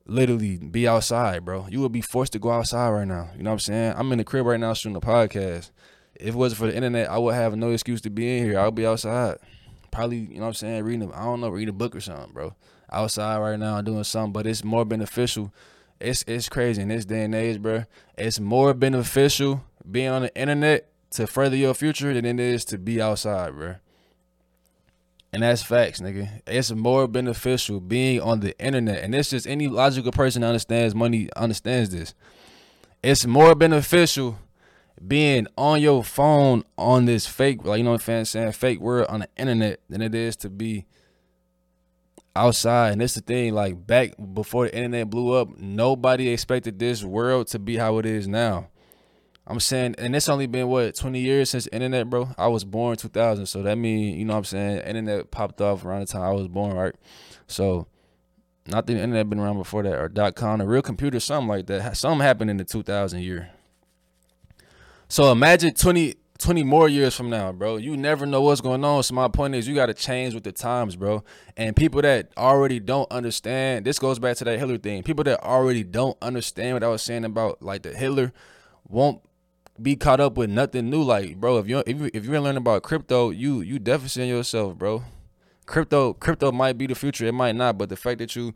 literally 0.07 0.57
be 0.57 0.89
outside, 0.89 1.45
bro. 1.45 1.67
You 1.69 1.81
would 1.81 1.93
be 1.93 2.01
forced 2.01 2.33
to 2.33 2.39
go 2.39 2.51
outside 2.51 2.91
right 2.91 3.07
now. 3.07 3.29
You 3.37 3.43
know 3.43 3.51
what 3.51 3.55
I'm 3.55 3.61
saying? 3.61 3.95
I'm 3.97 4.11
in 4.13 4.19
the 4.19 4.25
crib 4.25 4.47
right 4.47 4.59
now 4.59 4.73
shooting 4.73 4.97
a 4.97 5.01
podcast. 5.01 5.71
If 6.15 6.29
it 6.29 6.35
wasn't 6.35 6.61
for 6.61 6.67
the 6.67 6.75
internet, 6.75 7.11
I 7.11 7.19
would 7.19 7.35
have 7.35 7.57
no 7.57 7.71
excuse 7.71 8.01
to 8.03 8.11
be 8.11 8.39
in 8.39 8.45
here. 8.45 8.59
I 8.59 8.65
would 8.65 8.75
be 8.75 8.87
outside. 8.87 9.37
Probably, 9.91 10.19
you 10.19 10.37
know 10.37 10.43
what 10.43 10.49
I'm 10.49 10.55
saying, 10.55 10.85
reading 10.85 11.13
I 11.13 11.25
don't 11.25 11.41
know, 11.41 11.51
read 11.51 11.69
a 11.69 11.73
book 11.73 11.95
or 11.95 12.01
something, 12.01 12.33
bro. 12.33 12.55
Outside 12.91 13.39
right 13.39 13.59
now 13.59 13.81
doing 13.83 14.05
something, 14.05 14.33
but 14.33 14.47
it's 14.47 14.65
more 14.65 14.85
beneficial. 14.85 15.53
It's 16.01 16.25
it's 16.27 16.49
crazy 16.49 16.83
in 16.83 16.89
this 16.89 17.05
day 17.05 17.25
and 17.25 17.35
age, 17.35 17.61
bro. 17.61 17.85
It's 18.17 18.41
more 18.41 18.75
beneficial 18.75 19.65
being 19.91 20.09
on 20.09 20.23
the 20.23 20.35
internet 20.35 20.92
to 21.13 21.27
further 21.27 21.57
your 21.57 21.75
future 21.75 22.13
than 22.13 22.25
it 22.25 22.41
is 22.41 22.65
to 22.67 22.79
be 22.79 23.01
outside, 23.01 23.55
bro. 23.55 23.77
And 25.33 25.43
that's 25.43 25.63
facts, 25.63 26.01
nigga. 26.01 26.43
It's 26.47 26.71
more 26.73 27.09
beneficial 27.09 27.81
being 27.81 28.21
on 28.21 28.41
the 28.41 28.59
internet. 28.59 29.03
And 29.03 29.15
it's 29.15 29.31
just 29.31 29.47
any 29.47 29.67
logical 29.67 30.13
person 30.13 30.45
understands 30.45 30.95
money 30.95 31.31
understands 31.35 31.91
this. 31.91 32.15
It's 33.03 33.27
more 33.27 33.55
beneficial 33.55 34.39
being 35.07 35.47
on 35.57 35.81
your 35.81 36.05
phone 36.05 36.65
on 36.77 37.07
this 37.07 37.27
fake, 37.27 37.65
like 37.65 37.79
you 37.79 37.85
know 37.85 37.93
what 37.93 38.09
I'm 38.09 38.25
saying, 38.25 38.53
fake 38.53 38.81
world 38.81 39.07
on 39.09 39.21
the 39.21 39.29
internet 39.37 39.81
than 39.89 40.03
it 40.03 40.15
is 40.15 40.37
to 40.37 40.51
be 40.51 40.87
outside. 42.37 42.93
And 42.93 43.01
that's 43.01 43.15
the 43.15 43.21
thing, 43.21 43.55
like 43.55 43.87
back 43.87 44.13
before 44.35 44.67
the 44.67 44.77
internet 44.77 45.11
blew 45.11 45.33
up, 45.33 45.57
nobody 45.59 46.29
expected 46.29 46.79
this 46.79 47.03
world 47.03 47.49
to 47.49 47.59
be 47.59 47.77
how 47.77 47.99
it 47.99 48.07
is 48.07 48.29
now. 48.29 48.69
I'm 49.47 49.59
saying, 49.59 49.97
and 49.99 50.15
it's 50.15 50.29
only 50.29 50.47
been 50.47 50.69
what 50.69 50.95
20 50.95 51.19
years 51.19 51.51
since 51.51 51.67
internet, 51.69 52.09
bro. 52.09 52.29
I 52.39 52.47
was 52.47 52.65
born 52.65 52.97
2000, 52.97 53.47
so 53.47 53.63
that 53.63 53.77
mean 53.77 54.17
you 54.17 54.25
know 54.25 54.35
what 54.35 54.39
I'm 54.39 54.45
saying. 54.45 54.79
Internet 54.79 55.31
popped 55.31 55.61
off 55.61 55.85
around 55.85 56.01
the 56.01 56.07
time 56.07 56.23
I 56.23 56.31
was 56.31 56.49
born, 56.49 56.77
right? 56.77 56.95
So, 57.49 57.89
not 58.67 58.87
the 58.87 58.93
internet 58.93 59.29
been 59.29 59.41
around 59.41 59.59
before 59.59 59.83
that 59.83 59.99
or 59.99 60.09
dot 60.09 60.37
com, 60.37 60.61
a 60.61 60.67
real 60.67 60.83
computer, 60.83 61.19
something 61.19 61.49
like 61.49 61.67
that. 61.67 61.97
Something 61.97 62.21
happened 62.21 62.51
in 62.51 62.57
the 62.57 62.65
2000 62.65 63.21
year. 63.21 63.51
So 65.09 65.31
imagine 65.31 65.75
20, 65.75 66.15
20 66.39 66.63
more 66.63 66.89
years 66.89 67.15
from 67.15 67.29
now, 67.29 67.53
bro. 67.53 67.77
You 67.77 67.99
never 67.99 68.25
know 68.25 68.41
what's 68.41 68.63
going 68.63 68.83
on. 68.83 69.03
So 69.03 69.15
my 69.15 69.29
point 69.29 69.55
is, 69.55 69.69
you 69.69 69.75
got 69.75 69.87
to 69.87 69.95
change 69.95 70.33
with 70.33 70.45
the 70.45 70.53
times, 70.53 70.97
bro. 70.97 71.23
And 71.55 71.77
people 71.77 72.01
that 72.01 72.31
already 72.39 72.81
don't 72.81 73.11
understand, 73.13 73.85
this 73.85 73.99
goes 73.99 74.19
back 74.19 74.39
to 74.39 74.45
that 74.45 74.59
Hitler 74.59 74.79
thing. 74.79 75.03
People 75.03 75.25
that 75.25 75.43
already 75.43 75.85
don't 75.85 76.17
understand 76.23 76.77
what 76.77 76.85
I 76.85 76.89
was 76.89 77.03
saying 77.03 77.27
about 77.27 77.61
like 77.61 77.83
the 77.83 77.93
Hitler 77.93 78.33
won't 78.89 79.21
be 79.81 79.97
caught 79.97 80.21
up 80.21 80.37
with 80.37 80.51
nothing 80.51 80.91
new. 80.91 81.03
Like, 81.03 81.37
bro, 81.37 81.59
if 81.59 81.69
you 81.69 81.83
if 81.87 82.01
you 82.01 82.11
if 82.13 82.25
you're 82.25 82.41
learning 82.41 82.59
about 82.59 82.83
crypto, 82.83 83.31
you 83.31 83.61
you 83.61 83.79
deficit 83.79 84.29
yourself, 84.29 84.77
bro. 84.77 85.03
Crypto 85.67 86.13
crypto 86.15 86.53
might 86.53 86.77
be 86.77 86.87
the 86.87 86.95
future, 86.95 87.27
it 87.27 87.33
might 87.33 87.55
not, 87.55 87.79
but 87.79 87.89
the 87.89 87.97
fact 87.97 88.19
that 88.19 88.35
you 88.37 88.55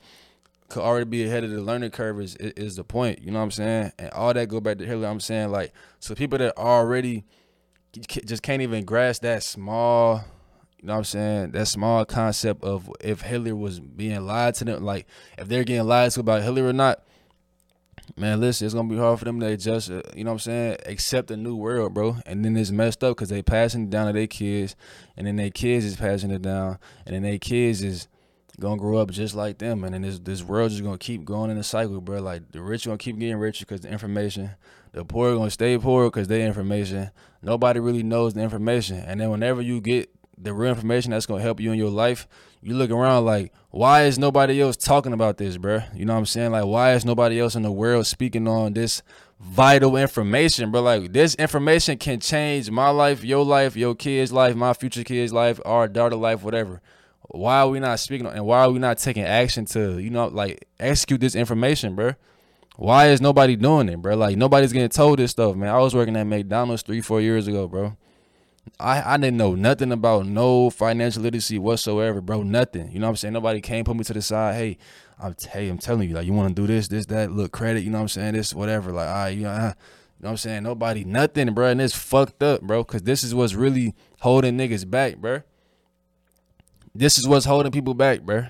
could 0.68 0.82
already 0.82 1.04
be 1.04 1.24
ahead 1.24 1.44
of 1.44 1.50
the 1.50 1.60
learning 1.60 1.90
curve 1.90 2.20
is, 2.20 2.34
is, 2.36 2.52
is 2.52 2.76
the 2.76 2.84
point. 2.84 3.22
You 3.22 3.30
know 3.30 3.38
what 3.38 3.44
I'm 3.44 3.50
saying? 3.52 3.92
And 3.98 4.10
all 4.10 4.34
that 4.34 4.48
go 4.48 4.60
back 4.60 4.78
to 4.78 4.86
Hitler. 4.86 5.08
I'm 5.08 5.20
saying 5.20 5.50
like 5.50 5.72
so 6.00 6.14
people 6.14 6.38
that 6.38 6.56
already 6.58 7.24
just 7.92 8.42
can't 8.42 8.62
even 8.62 8.84
grasp 8.84 9.22
that 9.22 9.42
small. 9.42 10.24
You 10.78 10.88
know 10.88 10.94
what 10.94 10.98
I'm 10.98 11.04
saying? 11.04 11.50
That 11.52 11.66
small 11.66 12.04
concept 12.04 12.62
of 12.62 12.90
if 13.00 13.22
Hitler 13.22 13.56
was 13.56 13.80
being 13.80 14.26
lied 14.26 14.54
to 14.56 14.64
them, 14.64 14.84
like 14.84 15.06
if 15.38 15.48
they're 15.48 15.64
getting 15.64 15.86
lied 15.86 16.10
to 16.12 16.20
about 16.20 16.42
Hitler 16.42 16.66
or 16.66 16.72
not, 16.72 17.02
man, 18.16 18.40
listen, 18.40 18.66
it's 18.66 18.74
gonna 18.74 18.88
be 18.88 18.96
hard 18.96 19.18
for 19.18 19.24
them 19.24 19.40
to 19.40 19.46
adjust. 19.46 19.90
Uh, 19.90 20.02
you 20.14 20.24
know 20.24 20.30
what 20.30 20.34
I'm 20.34 20.38
saying? 20.40 20.76
Accept 20.86 21.30
a 21.30 21.36
new 21.36 21.56
world, 21.56 21.94
bro. 21.94 22.16
And 22.26 22.44
then 22.44 22.56
it's 22.56 22.70
messed 22.70 23.02
up 23.02 23.16
because 23.16 23.28
they 23.28 23.42
passing 23.42 23.84
it 23.84 23.90
down 23.90 24.06
to 24.06 24.12
their 24.12 24.26
kids, 24.26 24.76
and 25.16 25.26
then 25.26 25.36
their 25.36 25.50
kids 25.50 25.84
is 25.84 25.96
passing 25.96 26.30
it 26.30 26.42
down, 26.42 26.78
and 27.04 27.14
then 27.14 27.22
their 27.22 27.38
kids 27.38 27.82
is 27.82 28.08
gonna 28.58 28.76
grow 28.78 28.98
up 28.98 29.10
just 29.10 29.34
like 29.34 29.58
them, 29.58 29.84
and 29.84 29.94
then 29.94 30.02
this 30.02 30.18
this 30.18 30.42
world 30.42 30.72
is 30.72 30.80
gonna 30.80 30.98
keep 30.98 31.24
going 31.24 31.50
in 31.50 31.58
a 31.58 31.62
cycle, 31.62 32.00
bro. 32.00 32.20
Like 32.20 32.52
the 32.52 32.60
rich 32.60 32.86
gonna 32.86 32.98
keep 32.98 33.18
getting 33.18 33.36
richer 33.36 33.64
because 33.64 33.82
the 33.82 33.90
information, 33.90 34.50
the 34.92 35.04
poor 35.04 35.34
gonna 35.34 35.50
stay 35.50 35.76
poor 35.78 36.06
because 36.06 36.28
they 36.28 36.44
information. 36.44 37.10
Nobody 37.42 37.80
really 37.80 38.02
knows 38.02 38.34
the 38.34 38.40
information, 38.40 38.98
and 38.98 39.20
then 39.20 39.30
whenever 39.30 39.60
you 39.60 39.80
get 39.80 40.10
the 40.38 40.52
real 40.52 40.70
information 40.70 41.10
that's 41.10 41.26
gonna 41.26 41.42
help 41.42 41.60
you 41.60 41.72
in 41.72 41.78
your 41.78 41.90
life, 41.90 42.26
you 42.66 42.74
look 42.74 42.90
around 42.90 43.24
like, 43.24 43.52
why 43.70 44.06
is 44.06 44.18
nobody 44.18 44.60
else 44.60 44.76
talking 44.76 45.12
about 45.12 45.36
this, 45.36 45.56
bro? 45.56 45.82
You 45.94 46.04
know 46.04 46.14
what 46.14 46.18
I'm 46.18 46.26
saying? 46.26 46.50
Like, 46.50 46.64
why 46.64 46.94
is 46.94 47.04
nobody 47.04 47.38
else 47.38 47.54
in 47.54 47.62
the 47.62 47.70
world 47.70 48.08
speaking 48.08 48.48
on 48.48 48.72
this 48.72 49.04
vital 49.38 49.96
information, 49.96 50.72
bro? 50.72 50.82
Like, 50.82 51.12
this 51.12 51.36
information 51.36 51.96
can 51.96 52.18
change 52.18 52.68
my 52.68 52.88
life, 52.88 53.22
your 53.22 53.44
life, 53.44 53.76
your 53.76 53.94
kids' 53.94 54.32
life, 54.32 54.56
my 54.56 54.72
future 54.72 55.04
kids' 55.04 55.32
life, 55.32 55.60
our 55.64 55.86
daughter 55.86 56.16
life, 56.16 56.42
whatever. 56.42 56.82
Why 57.28 57.60
are 57.60 57.68
we 57.68 57.78
not 57.78 58.00
speaking 58.00 58.26
and 58.26 58.44
why 58.44 58.62
are 58.64 58.70
we 58.72 58.80
not 58.80 58.98
taking 58.98 59.24
action 59.24 59.64
to, 59.66 59.98
you 60.00 60.10
know, 60.10 60.26
like 60.26 60.66
execute 60.80 61.20
this 61.20 61.36
information, 61.36 61.94
bro? 61.94 62.14
Why 62.74 63.10
is 63.10 63.20
nobody 63.20 63.54
doing 63.54 63.88
it, 63.88 64.02
bro? 64.02 64.16
Like 64.16 64.36
nobody's 64.36 64.72
getting 64.72 64.88
told 64.88 65.20
this 65.20 65.30
stuff, 65.30 65.54
man. 65.54 65.72
I 65.72 65.78
was 65.78 65.94
working 65.94 66.16
at 66.16 66.26
McDonald's 66.26 66.82
three, 66.82 67.00
four 67.00 67.20
years 67.20 67.46
ago, 67.46 67.68
bro. 67.68 67.96
I, 68.78 69.14
I 69.14 69.16
didn't 69.16 69.36
know 69.36 69.54
nothing 69.54 69.92
about 69.92 70.26
no 70.26 70.70
financial 70.70 71.22
literacy 71.22 71.58
whatsoever, 71.58 72.20
bro. 72.20 72.42
Nothing. 72.42 72.90
You 72.92 72.98
know 72.98 73.06
what 73.06 73.10
I'm 73.10 73.16
saying? 73.16 73.34
Nobody 73.34 73.60
came 73.60 73.84
put 73.84 73.96
me 73.96 74.04
to 74.04 74.12
the 74.12 74.22
side. 74.22 74.54
Hey, 74.54 74.78
I'm 75.18 75.34
hey, 75.50 75.68
I'm 75.68 75.78
telling 75.78 76.08
you, 76.08 76.14
like 76.14 76.26
you 76.26 76.32
want 76.32 76.54
to 76.54 76.62
do 76.62 76.66
this, 76.66 76.88
this, 76.88 77.06
that, 77.06 77.32
look, 77.32 77.52
credit, 77.52 77.82
you 77.82 77.90
know 77.90 77.98
what 77.98 78.02
I'm 78.02 78.08
saying? 78.08 78.34
This, 78.34 78.54
whatever. 78.54 78.92
Like, 78.92 79.08
right, 79.08 79.30
you 79.30 79.44
know, 79.44 79.50
uh, 79.50 79.54
you 79.54 79.60
know 79.62 79.72
what 80.18 80.30
I'm 80.30 80.36
saying? 80.36 80.62
Nobody, 80.62 81.04
nothing, 81.04 81.52
bro. 81.54 81.68
And 81.68 81.80
it's 81.80 81.96
fucked 81.96 82.42
up, 82.42 82.60
bro. 82.62 82.84
Cause 82.84 83.02
this 83.02 83.22
is 83.22 83.34
what's 83.34 83.54
really 83.54 83.94
holding 84.20 84.58
niggas 84.58 84.88
back, 84.90 85.16
bro. 85.16 85.42
This 86.94 87.18
is 87.18 87.28
what's 87.28 87.46
holding 87.46 87.72
people 87.72 87.94
back, 87.94 88.22
bro. 88.22 88.46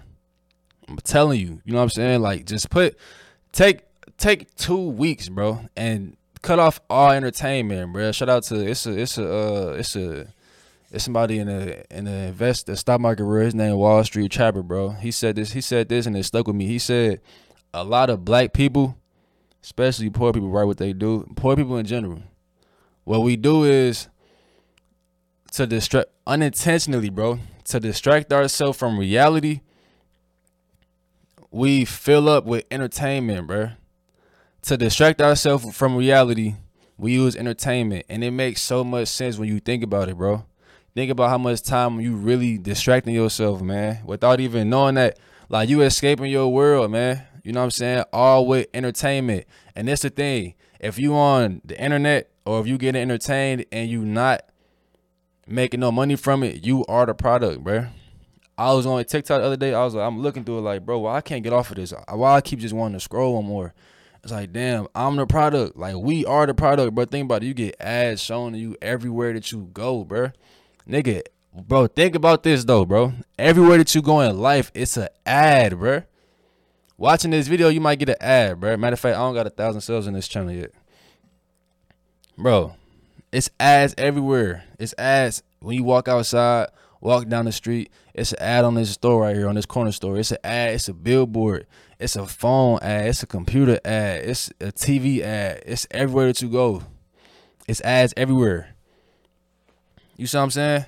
I'm 0.89 0.99
telling 0.99 1.41
you, 1.41 1.61
you 1.65 1.73
know 1.73 1.79
what 1.79 1.85
I'm 1.85 1.91
saying? 1.91 2.21
Like, 2.21 2.47
just 2.47 2.71
put 2.71 2.97
take 3.53 3.83
take 4.19 4.55
two 4.57 4.89
weeks, 4.91 5.29
bro, 5.29 5.61
and 5.77 6.17
cut 6.47 6.61
off 6.61 6.81
all 6.89 7.11
entertainment, 7.11 7.93
bro. 7.93 8.13
Shout 8.13 8.29
out 8.29 8.45
to 8.45 8.55
it's 8.65 8.87
a 8.87 8.97
it's 8.97 9.19
a 9.19 9.29
uh, 9.29 9.73
it's 9.73 9.97
a 9.97 10.29
it's 10.93 11.05
somebody 11.05 11.41
in 11.41 11.49
the 11.49 11.97
in 11.97 12.05
the 12.05 12.13
invest 12.13 12.67
the 12.67 12.77
stock 12.77 13.01
market 13.01 13.25
world. 13.27 13.47
His 13.47 13.55
name 13.55 13.77
Wall 13.77 14.05
Street 14.05 14.31
Trapper, 14.31 14.63
bro. 14.63 14.91
He 14.91 15.11
said 15.11 15.35
this. 15.35 15.53
He 15.53 15.61
said 15.61 15.89
this, 15.89 16.07
and 16.07 16.17
it 16.17 16.23
stuck 16.23 16.47
with 16.47 16.55
me. 16.55 16.67
He 16.67 16.79
said 16.79 17.21
a 17.75 17.83
lot 17.83 18.11
of 18.11 18.25
black 18.25 18.53
people, 18.53 18.97
especially 19.63 20.09
poor 20.09 20.33
people, 20.33 20.49
right? 20.49 20.65
What 20.65 20.79
they 20.79 20.93
do, 20.93 21.29
poor 21.35 21.57
people 21.57 21.77
in 21.79 21.87
general. 21.87 22.23
What 23.03 23.23
we 23.23 23.37
do 23.37 23.65
is 23.65 24.09
to 25.53 25.67
distract 25.67 26.11
unintentionally, 26.29 27.11
bro, 27.11 27.41
to 27.65 27.81
distract 27.81 28.33
ourselves 28.33 28.79
from 28.79 28.99
reality. 28.99 29.63
We 31.51 31.85
fill 31.85 32.29
up 32.29 32.45
with 32.45 32.67
entertainment, 32.71 33.49
bro 33.49 33.71
to 34.67 34.77
distract 34.77 35.23
ourselves 35.23 35.77
from 35.77 35.95
reality, 35.97 36.57
we 36.99 37.13
use 37.13 37.37
entertainment, 37.37 38.05
and 38.09 38.25
it 38.25 38.33
makes 38.33 38.61
so 38.61 38.83
much 38.83 39.07
sense 39.07 39.39
when 39.39 39.49
you 39.49 39.61
think 39.61 39.85
about 39.85 40.09
it, 40.09 40.17
bro. 40.17 40.45
Think 40.95 41.11
about 41.11 41.29
how 41.29 41.39
much 41.39 41.63
time 41.63 42.01
you 42.01 42.17
really 42.17 42.59
distracting 42.59 43.15
yourself, 43.15 43.63
man, 43.63 44.01
without 44.05 44.41
even 44.41 44.69
knowing 44.69 44.97
that, 44.97 45.19
like 45.49 45.69
you 45.69 45.83
escaping 45.83 46.31
your 46.31 46.53
world, 46.53 46.91
man. 46.91 47.23
You 47.45 47.53
know 47.53 47.61
what 47.61 47.65
I'm 47.65 47.71
saying? 47.71 48.05
All 48.13 48.47
with 48.47 48.67
entertainment, 48.75 49.47
and 49.77 49.87
that's 49.87 50.03
the 50.03 50.11
thing. 50.11 50.55
If 50.81 50.99
you 50.99 51.15
on 51.15 51.61
the 51.65 51.81
internet 51.81 52.31
or 52.45 52.61
if 52.61 52.67
you 52.67 52.77
getting 52.77 53.01
entertained 53.01 53.67
and 53.71 53.89
you 53.89 54.05
not 54.05 54.43
making 55.47 55.79
no 55.79 55.93
money 55.93 56.17
from 56.17 56.43
it, 56.43 56.65
you 56.65 56.85
are 56.87 57.07
the 57.07 57.15
product, 57.15 57.63
bro. 57.63 57.87
I 58.59 58.73
was 58.73 58.85
on 58.85 59.05
TikTok 59.05 59.41
the 59.41 59.47
other 59.47 59.57
day. 59.57 59.75
I 59.75 59.85
was 59.85 59.95
like, 59.95 60.07
I'm 60.07 60.21
looking 60.21 60.43
through 60.43 60.59
it 60.59 60.63
like, 60.63 60.85
bro, 60.85 60.99
why 60.99 61.17
I 61.17 61.21
can't 61.21 61.45
get 61.45 61.53
off 61.53 61.71
of 61.71 61.77
this? 61.77 61.93
Why 62.09 62.35
I 62.35 62.41
keep 62.41 62.59
just 62.59 62.75
wanting 62.75 62.99
to 62.99 63.01
scroll 63.01 63.41
more? 63.43 63.73
It's 64.23 64.33
like, 64.33 64.53
damn, 64.53 64.89
I'm 64.95 65.17
the 65.17 65.27
product. 65.27 65.77
Like, 65.77 65.97
we 65.97 66.25
are 66.25 66.47
the 66.47 66.55
product, 66.55 66.95
bro. 66.95 67.05
Think 67.05 67.27
about 67.27 67.43
it. 67.43 67.47
You 67.47 67.55
get 67.55 67.77
ads 67.81 68.21
shown 68.21 68.53
to 68.53 68.59
you 68.59 68.77
everywhere 68.83 69.33
that 69.33 69.53
you 69.53 69.71
go, 69.73 70.05
bro. 70.05 70.33
Nigga, 70.89 71.23
bro, 71.55 71.87
think 71.87 72.15
about 72.15 72.43
this, 72.43 72.65
though, 72.65 72.85
bro. 72.85 73.13
Everywhere 73.39 73.79
that 73.79 73.95
you 73.95 74.03
go 74.03 74.21
in 74.21 74.39
life, 74.39 74.73
it's 74.75 74.97
an 74.97 75.09
ad, 75.25 75.79
bro. 75.79 76.03
Watching 76.99 77.31
this 77.31 77.47
video, 77.47 77.69
you 77.69 77.81
might 77.81 77.99
get 77.99 78.09
an 78.09 78.17
ad, 78.21 78.61
bro. 78.61 78.77
Matter 78.77 78.95
of 78.95 79.01
fact, 79.01 79.17
I 79.17 79.21
don't 79.21 79.35
got 79.35 79.47
a 79.47 79.51
thousand 79.51 79.83
subs 79.83 80.07
in 80.07 80.15
this 80.15 80.29
channel 80.29 80.53
yet. 80.53 80.73
Bro, 82.39 82.75
it's 83.33 83.51
ads 83.61 83.95
everywhere. 83.97 84.65
It's 84.79 84.95
ads 84.99 85.43
when 85.61 85.77
you 85.77 85.85
walk 85.85 86.09
outside, 86.09 86.69
walk 87.01 87.29
down 87.29 87.45
the 87.45 87.53
street. 87.53 87.91
It's 88.15 88.33
an 88.33 88.39
ad 88.41 88.65
on 88.65 88.75
this 88.75 88.91
store 88.91 89.23
right 89.23 89.37
here, 89.37 89.49
on 89.49 89.55
this 89.55 89.67
corner 89.67 89.93
store. 89.93 90.19
It's 90.19 90.33
an 90.33 90.39
ad, 90.43 90.75
it's 90.75 90.89
a 90.89 90.95
billboard. 90.95 91.67
It's 91.99 92.17
a 92.17 92.27
phone 92.27 92.79
ad. 92.83 93.07
It's 93.09 93.23
a 93.23 93.27
computer 93.27 93.81
ad. 93.85 94.25
It's 94.25 94.51
a 94.61 94.67
TV 94.67 95.21
ad. 95.21 95.63
It's 95.65 95.87
everywhere 95.91 96.27
that 96.27 96.43
you 96.43 96.49
go. 96.49 96.83
It's 97.67 97.81
ads 97.81 98.13
everywhere. 98.17 98.75
You 100.17 100.27
see 100.27 100.37
what 100.37 100.45
I'm 100.45 100.51
saying? 100.51 100.85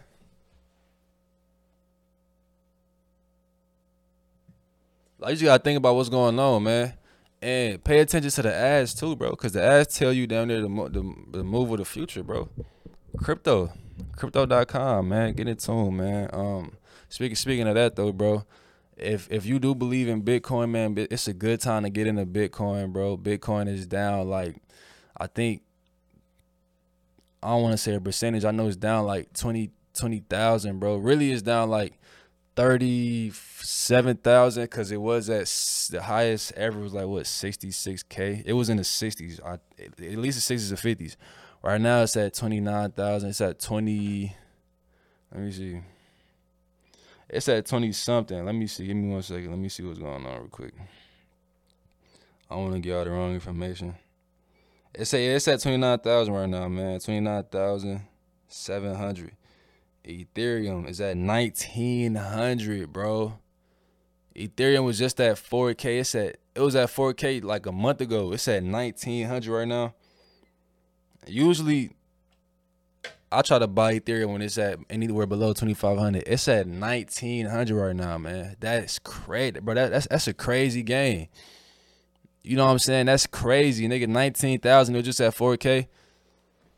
Like 5.18 5.30
you 5.30 5.36
just 5.36 5.44
gotta 5.44 5.62
think 5.62 5.78
about 5.78 5.96
what's 5.96 6.08
going 6.08 6.38
on, 6.38 6.62
man, 6.62 6.94
and 7.42 7.82
pay 7.82 7.98
attention 7.98 8.30
to 8.30 8.42
the 8.42 8.54
ads 8.54 8.94
too, 8.94 9.16
bro, 9.16 9.30
because 9.30 9.52
the 9.52 9.62
ads 9.62 9.98
tell 9.98 10.12
you 10.12 10.28
down 10.28 10.48
there 10.48 10.60
the, 10.60 10.68
the 10.68 11.14
the 11.38 11.42
move 11.42 11.72
of 11.72 11.78
the 11.78 11.84
future, 11.84 12.22
bro. 12.22 12.48
Crypto, 13.16 13.72
crypto.com, 14.16 15.08
man. 15.08 15.32
Get 15.32 15.48
in 15.48 15.56
tune, 15.56 15.96
man. 15.96 16.30
Um, 16.32 16.72
speaking 17.08 17.34
speaking 17.34 17.66
of 17.66 17.74
that 17.74 17.96
though, 17.96 18.12
bro 18.12 18.44
if 18.98 19.28
if 19.30 19.46
you 19.46 19.58
do 19.58 19.74
believe 19.74 20.08
in 20.08 20.22
Bitcoin, 20.22 20.68
man, 20.70 20.94
it's 21.10 21.26
a 21.28 21.32
good 21.32 21.60
time 21.60 21.84
to 21.84 21.90
get 21.90 22.06
into 22.06 22.26
Bitcoin, 22.26 22.92
bro. 22.92 23.16
Bitcoin 23.16 23.66
is 23.68 23.86
down 23.86 24.28
like 24.28 24.56
I 25.16 25.26
think 25.26 25.62
I 27.42 27.48
don't 27.50 27.62
want 27.62 27.72
to 27.72 27.78
say 27.78 27.94
a 27.94 28.00
percentage. 28.00 28.44
I 28.44 28.50
know 28.50 28.66
it's 28.66 28.76
down 28.76 29.06
like 29.06 29.32
20 29.32 29.70
20,000, 29.94 30.78
bro. 30.78 30.96
Really 30.96 31.32
it's 31.32 31.40
down 31.42 31.70
like 31.70 31.94
37,000 32.56 34.68
cuz 34.68 34.90
it 34.90 35.00
was 35.00 35.30
at 35.30 35.46
the 35.92 36.02
highest 36.02 36.52
ever 36.52 36.80
was 36.80 36.92
like 36.92 37.06
what 37.06 37.24
66k. 37.24 38.42
It 38.44 38.52
was 38.52 38.68
in 38.68 38.76
the 38.76 38.82
60s. 38.82 39.40
I, 39.44 39.54
at 39.80 40.18
least 40.18 40.48
the 40.48 40.54
60s 40.54 40.72
or 40.72 40.76
50s. 40.76 41.16
Right 41.62 41.80
now 41.80 42.02
it's 42.02 42.16
at 42.16 42.34
29,000. 42.34 43.30
It's 43.30 43.40
at 43.40 43.58
20 43.58 44.36
Let 45.32 45.42
me 45.42 45.52
see. 45.52 45.80
It's 47.28 47.48
at 47.48 47.66
20 47.66 47.92
something. 47.92 48.44
Let 48.44 48.54
me 48.54 48.66
see. 48.66 48.86
Give 48.86 48.96
me 48.96 49.12
one 49.12 49.22
second. 49.22 49.50
Let 49.50 49.58
me 49.58 49.68
see 49.68 49.82
what's 49.82 49.98
going 49.98 50.26
on 50.26 50.38
real 50.38 50.48
quick. 50.48 50.72
I 52.50 52.54
don't 52.54 52.64
want 52.64 52.76
to 52.76 52.80
give 52.80 52.96
all 52.96 53.04
the 53.04 53.10
wrong 53.10 53.34
information. 53.34 53.94
It's 54.94 55.12
at, 55.12 55.20
it's 55.20 55.46
at 55.48 55.60
29,000 55.60 56.32
right 56.32 56.48
now, 56.48 56.66
man. 56.68 56.98
29,700. 57.00 59.32
Ethereum 60.06 60.88
is 60.88 61.02
at 61.02 61.16
1900, 61.16 62.92
bro. 62.92 63.38
Ethereum 64.34 64.84
was 64.84 64.98
just 64.98 65.20
at 65.20 65.36
4K. 65.36 66.00
It's 66.00 66.14
at 66.14 66.38
it 66.54 66.60
was 66.60 66.74
at 66.74 66.88
4K 66.88 67.44
like 67.44 67.66
a 67.66 67.72
month 67.72 68.00
ago. 68.00 68.32
It's 68.32 68.48
at 68.48 68.62
1900 68.62 69.52
right 69.52 69.68
now. 69.68 69.92
Usually, 71.26 71.90
I 73.30 73.42
try 73.42 73.58
to 73.58 73.66
buy 73.66 73.98
Ethereum 73.98 74.32
when 74.32 74.42
it's 74.42 74.56
at 74.56 74.78
anywhere 74.88 75.26
below 75.26 75.52
2500. 75.52 76.24
It's 76.26 76.48
at 76.48 76.66
1900 76.66 77.76
right 77.76 77.94
now, 77.94 78.16
man. 78.18 78.56
That's 78.60 78.98
crazy, 78.98 79.60
bro. 79.60 79.74
That, 79.74 79.90
that's 79.90 80.06
that's 80.08 80.28
a 80.28 80.34
crazy 80.34 80.82
game. 80.82 81.28
You 82.42 82.56
know 82.56 82.64
what 82.64 82.72
I'm 82.72 82.78
saying? 82.78 83.06
That's 83.06 83.26
crazy, 83.26 83.86
nigga. 83.86 84.08
19,000. 84.08 84.94
It 84.94 84.98
was 84.98 85.04
just 85.04 85.20
at 85.20 85.34
4K. 85.34 85.88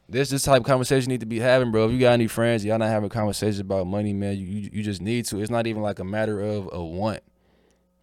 This 0.08 0.30
this 0.30 0.42
type 0.42 0.62
of 0.62 0.66
conversation 0.66 1.10
you 1.10 1.14
need 1.14 1.20
to 1.20 1.26
be 1.26 1.38
having, 1.38 1.70
bro. 1.70 1.86
If 1.86 1.92
you 1.92 2.00
got 2.00 2.14
any 2.14 2.26
friends, 2.26 2.64
y'all 2.64 2.78
not 2.78 2.88
having 2.88 3.10
conversations 3.10 3.60
about 3.60 3.86
money, 3.86 4.12
man. 4.12 4.36
You, 4.36 4.44
you 4.44 4.70
you 4.72 4.82
just 4.82 5.00
need 5.00 5.26
to. 5.26 5.40
It's 5.40 5.50
not 5.50 5.68
even 5.68 5.82
like 5.82 6.00
a 6.00 6.04
matter 6.04 6.40
of 6.40 6.68
a 6.72 6.82
want. 6.82 7.20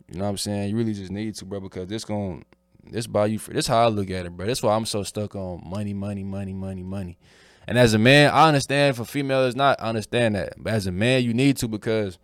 You 0.10 0.20
know 0.20 0.24
what 0.24 0.30
I'm 0.30 0.38
saying? 0.38 0.70
You 0.70 0.78
really 0.78 0.94
just 0.94 1.12
need 1.12 1.36
to, 1.36 1.46
bro, 1.46 1.60
because 1.60 1.88
this 1.88 2.06
going 2.06 2.46
this 2.90 3.08
buy 3.08 3.26
you 3.26 3.40
for 3.40 3.52
this 3.52 3.68
how 3.68 3.84
I 3.84 3.88
look 3.90 4.10
at 4.10 4.26
it, 4.26 4.38
bro. 4.38 4.48
That's 4.48 4.64
why 4.64 4.74
I'm 4.74 4.86
so 4.86 5.04
stuck 5.04 5.36
on 5.36 5.62
money, 5.66 5.94
money, 5.94 6.24
money, 6.24 6.54
money, 6.54 6.84
money. 6.84 7.18
And 7.68 7.78
as 7.78 7.94
a 7.94 8.00
man, 8.00 8.32
I 8.32 8.48
understand 8.48 8.96
for 8.96 9.04
females 9.04 9.56
not, 9.56 9.82
I 9.82 9.90
understand 9.90 10.36
that. 10.36 10.54
But 10.58 10.74
as 10.74 10.88
a 10.88 10.92
man, 10.92 11.24
you 11.24 11.34
need 11.34 11.58
to 11.58 11.68
because 11.68 12.18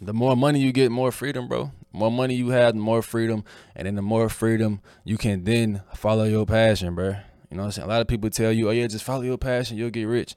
the 0.00 0.12
more 0.12 0.36
money 0.36 0.60
you 0.60 0.72
get, 0.72 0.90
more 0.90 1.12
freedom, 1.12 1.46
bro. 1.46 1.70
The 1.92 1.98
more 1.98 2.10
money 2.10 2.34
you 2.34 2.48
have, 2.48 2.74
the 2.74 2.80
more 2.80 3.02
freedom. 3.02 3.44
And 3.76 3.86
then 3.86 3.94
the 3.94 4.02
more 4.02 4.28
freedom 4.28 4.80
you 5.04 5.16
can 5.16 5.44
then 5.44 5.82
follow 5.94 6.24
your 6.24 6.46
passion, 6.46 6.94
bro. 6.94 7.16
You 7.50 7.56
know 7.56 7.62
what 7.62 7.66
I'm 7.66 7.72
saying? 7.72 7.86
A 7.86 7.88
lot 7.88 8.00
of 8.00 8.08
people 8.08 8.30
tell 8.30 8.52
you, 8.52 8.68
oh 8.68 8.72
yeah, 8.72 8.86
just 8.86 9.04
follow 9.04 9.22
your 9.22 9.38
passion, 9.38 9.76
you'll 9.76 9.90
get 9.90 10.04
rich. 10.04 10.36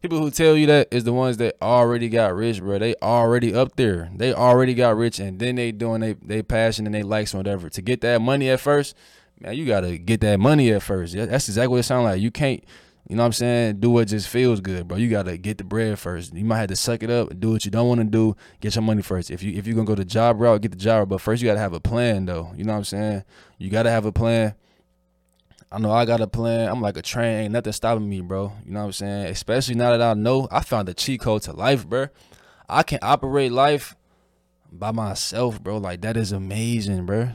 People 0.00 0.18
who 0.18 0.32
tell 0.32 0.56
you 0.56 0.66
that 0.66 0.88
is 0.90 1.04
the 1.04 1.12
ones 1.12 1.36
that 1.36 1.56
already 1.62 2.08
got 2.08 2.34
rich, 2.34 2.60
bro. 2.60 2.76
They 2.80 2.96
already 3.00 3.54
up 3.54 3.76
there. 3.76 4.10
They 4.16 4.34
already 4.34 4.74
got 4.74 4.96
rich, 4.96 5.20
and 5.20 5.38
then 5.38 5.54
they 5.54 5.70
doing 5.70 6.00
they 6.00 6.14
they 6.14 6.42
passion 6.42 6.86
and 6.86 6.94
they 6.94 7.04
likes 7.04 7.32
whatever. 7.32 7.68
To 7.70 7.82
get 7.82 8.00
that 8.00 8.20
money 8.20 8.50
at 8.50 8.58
first, 8.58 8.96
man, 9.38 9.54
you 9.54 9.64
gotta 9.64 9.98
get 9.98 10.20
that 10.22 10.40
money 10.40 10.72
at 10.72 10.82
first. 10.82 11.14
That's 11.14 11.48
exactly 11.48 11.68
what 11.68 11.78
it 11.78 11.82
sounds 11.84 12.04
like. 12.04 12.20
You 12.20 12.32
can't, 12.32 12.64
you 13.08 13.16
know 13.16 13.22
what 13.22 13.26
I'm 13.26 13.32
saying? 13.32 13.80
Do 13.80 13.90
what 13.90 14.08
just 14.08 14.28
feels 14.28 14.60
good, 14.60 14.86
bro. 14.86 14.96
You 14.96 15.10
gotta 15.10 15.36
get 15.36 15.58
the 15.58 15.64
bread 15.64 15.98
first. 15.98 16.32
You 16.34 16.44
might 16.44 16.58
have 16.58 16.68
to 16.68 16.76
suck 16.76 17.02
it 17.02 17.10
up 17.10 17.30
and 17.30 17.40
do 17.40 17.50
what 17.50 17.64
you 17.64 17.70
don't 17.70 17.88
want 17.88 18.00
to 18.00 18.04
do. 18.04 18.36
Get 18.60 18.76
your 18.76 18.82
money 18.82 19.02
first. 19.02 19.30
If 19.30 19.42
you 19.42 19.52
if 19.52 19.66
you're 19.66 19.74
gonna 19.74 19.86
go 19.86 19.96
the 19.96 20.04
job 20.04 20.40
route, 20.40 20.60
get 20.60 20.70
the 20.70 20.76
job. 20.76 21.08
But 21.08 21.20
first 21.20 21.42
you 21.42 21.48
gotta 21.48 21.60
have 21.60 21.72
a 21.72 21.80
plan 21.80 22.26
though. 22.26 22.52
You 22.56 22.64
know 22.64 22.72
what 22.72 22.78
I'm 22.78 22.84
saying? 22.84 23.24
You 23.58 23.70
gotta 23.70 23.90
have 23.90 24.06
a 24.06 24.12
plan. 24.12 24.54
I 25.70 25.78
know 25.78 25.90
I 25.90 26.04
got 26.04 26.20
a 26.20 26.26
plan. 26.26 26.68
I'm 26.68 26.80
like 26.80 26.96
a 26.96 27.02
train. 27.02 27.44
Ain't 27.44 27.52
nothing 27.52 27.72
stopping 27.72 28.08
me, 28.08 28.20
bro. 28.20 28.52
You 28.64 28.72
know 28.72 28.80
what 28.80 28.86
I'm 28.86 28.92
saying? 28.92 29.26
Especially 29.26 29.74
now 29.74 29.90
that 29.90 30.02
I 30.02 30.14
know 30.14 30.46
I 30.50 30.60
found 30.60 30.86
the 30.86 30.94
cheat 30.94 31.20
code 31.20 31.42
to 31.42 31.52
life, 31.52 31.88
bro. 31.88 32.06
I 32.68 32.82
can 32.82 33.00
operate 33.02 33.52
life 33.52 33.96
by 34.70 34.92
myself, 34.92 35.62
bro. 35.62 35.78
Like 35.78 36.02
that 36.02 36.16
is 36.16 36.30
amazing, 36.30 37.06
bro. 37.06 37.30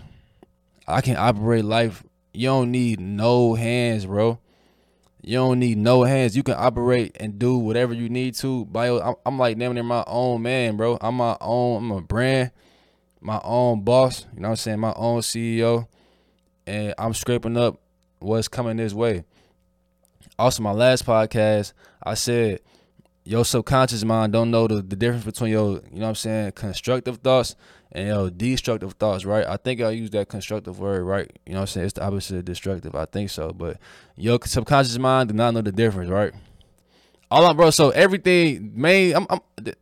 I 0.87 1.01
can 1.01 1.17
operate 1.17 1.65
life. 1.65 2.03
You 2.33 2.47
don't 2.47 2.71
need 2.71 2.99
no 2.99 3.55
hands, 3.55 4.05
bro. 4.05 4.39
You 5.27 5.39
don't 5.39 5.59
need 5.59 5.77
no 5.77 6.03
hands. 6.03 6.37
You 6.37 6.43
can 6.43 6.55
operate 6.57 7.17
and 7.19 7.37
do 7.37 7.57
whatever 7.57 7.93
you 7.93 8.07
need 8.07 8.35
to. 8.35 8.63
By 8.63 8.87
I'm, 8.87 9.15
I'm 9.25 9.37
like 9.37 9.57
damn 9.57 9.73
near 9.73 9.83
my 9.83 10.05
own 10.07 10.41
man, 10.41 10.77
bro. 10.77 10.97
I'm 11.01 11.15
my 11.15 11.35
own. 11.41 11.83
I'm 11.83 11.91
a 11.91 12.01
brand, 12.01 12.51
my 13.19 13.41
own 13.43 13.81
boss. 13.81 14.25
You 14.33 14.39
know 14.39 14.47
what 14.47 14.51
I'm 14.51 14.55
saying? 14.55 14.79
My 14.79 14.93
own 14.95 15.19
CEO, 15.19 15.89
and 16.65 16.93
I'm 16.97 17.13
scraping 17.13 17.57
up 17.57 17.77
what's 18.19 18.47
coming 18.47 18.77
this 18.77 18.93
way. 18.93 19.25
Also, 20.39 20.63
my 20.63 20.71
last 20.71 21.05
podcast, 21.05 21.73
I 22.01 22.13
said 22.13 22.61
your 23.25 23.43
subconscious 23.43 24.05
mind 24.05 24.31
don't 24.31 24.49
know 24.49 24.65
the, 24.65 24.75
the 24.75 24.95
difference 24.95 25.25
between 25.25 25.51
your, 25.51 25.81
you 25.91 25.99
know 25.99 26.03
what 26.03 26.07
I'm 26.07 26.15
saying, 26.15 26.53
constructive 26.53 27.17
thoughts 27.17 27.57
and 27.91 28.07
your 28.07 28.29
destructive 28.29 28.93
thoughts, 28.93 29.25
right? 29.25 29.45
I 29.45 29.57
think 29.57 29.81
I 29.81 29.91
use 29.91 30.09
that 30.11 30.29
constructive 30.29 30.79
word, 30.79 31.03
right? 31.03 31.31
You 31.45 31.53
know 31.53 31.59
what 31.59 31.61
I'm 31.61 31.67
saying? 31.67 31.85
It's 31.85 31.93
the 31.93 32.05
opposite 32.05 32.37
of 32.37 32.45
destructive. 32.45 32.95
I 32.95 33.05
think 33.05 33.29
so. 33.29 33.51
But 33.51 33.77
your 34.15 34.39
subconscious 34.43 34.97
mind 34.97 35.29
do 35.29 35.35
not 35.35 35.53
know 35.53 35.61
the 35.61 35.71
difference, 35.71 36.09
right? 36.09 36.33
All 37.29 37.45
I'm 37.45 37.57
bro, 37.57 37.71
so 37.71 37.89
everything 37.89 38.71
main 38.75 39.15
I'm 39.15 39.27
I'm 39.29 39.39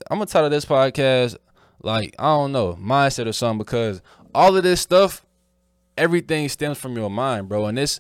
I'm 0.10 0.18
gonna 0.18 0.26
title 0.26 0.50
this 0.50 0.66
podcast 0.66 1.38
like, 1.84 2.16
I 2.18 2.24
don't 2.24 2.52
know, 2.52 2.74
mindset 2.74 3.28
or 3.28 3.34
something, 3.34 3.60
because 3.60 4.02
all 4.34 4.58
of 4.58 4.64
this 4.64 4.82
stuff, 4.82 5.24
everything 5.98 6.50
stems 6.50 6.80
from 6.80 6.96
your 6.96 7.10
mind, 7.10 7.48
bro. 7.48 7.66
And 7.68 7.78
this 7.78 8.00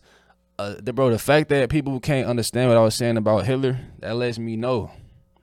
uh, 0.58 0.76
the, 0.82 0.94
bro, 0.94 1.10
the 1.10 1.20
fact 1.20 1.50
that 1.50 1.70
people 1.70 2.00
can't 2.00 2.28
understand 2.28 2.70
what 2.70 2.78
I 2.78 2.82
was 2.82 2.96
saying 2.96 3.18
about 3.18 3.46
Hitler, 3.46 3.80
that 4.00 4.16
lets 4.16 4.40
me 4.40 4.56
know. 4.56 4.92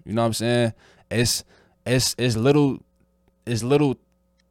You 0.04 0.14
know 0.14 0.22
what 0.22 0.26
I'm 0.26 0.32
saying? 0.32 0.72
It's 1.10 1.44
it's 1.86 2.14
it's 2.18 2.36
little 2.36 2.82
it's 3.46 3.62
little 3.62 3.96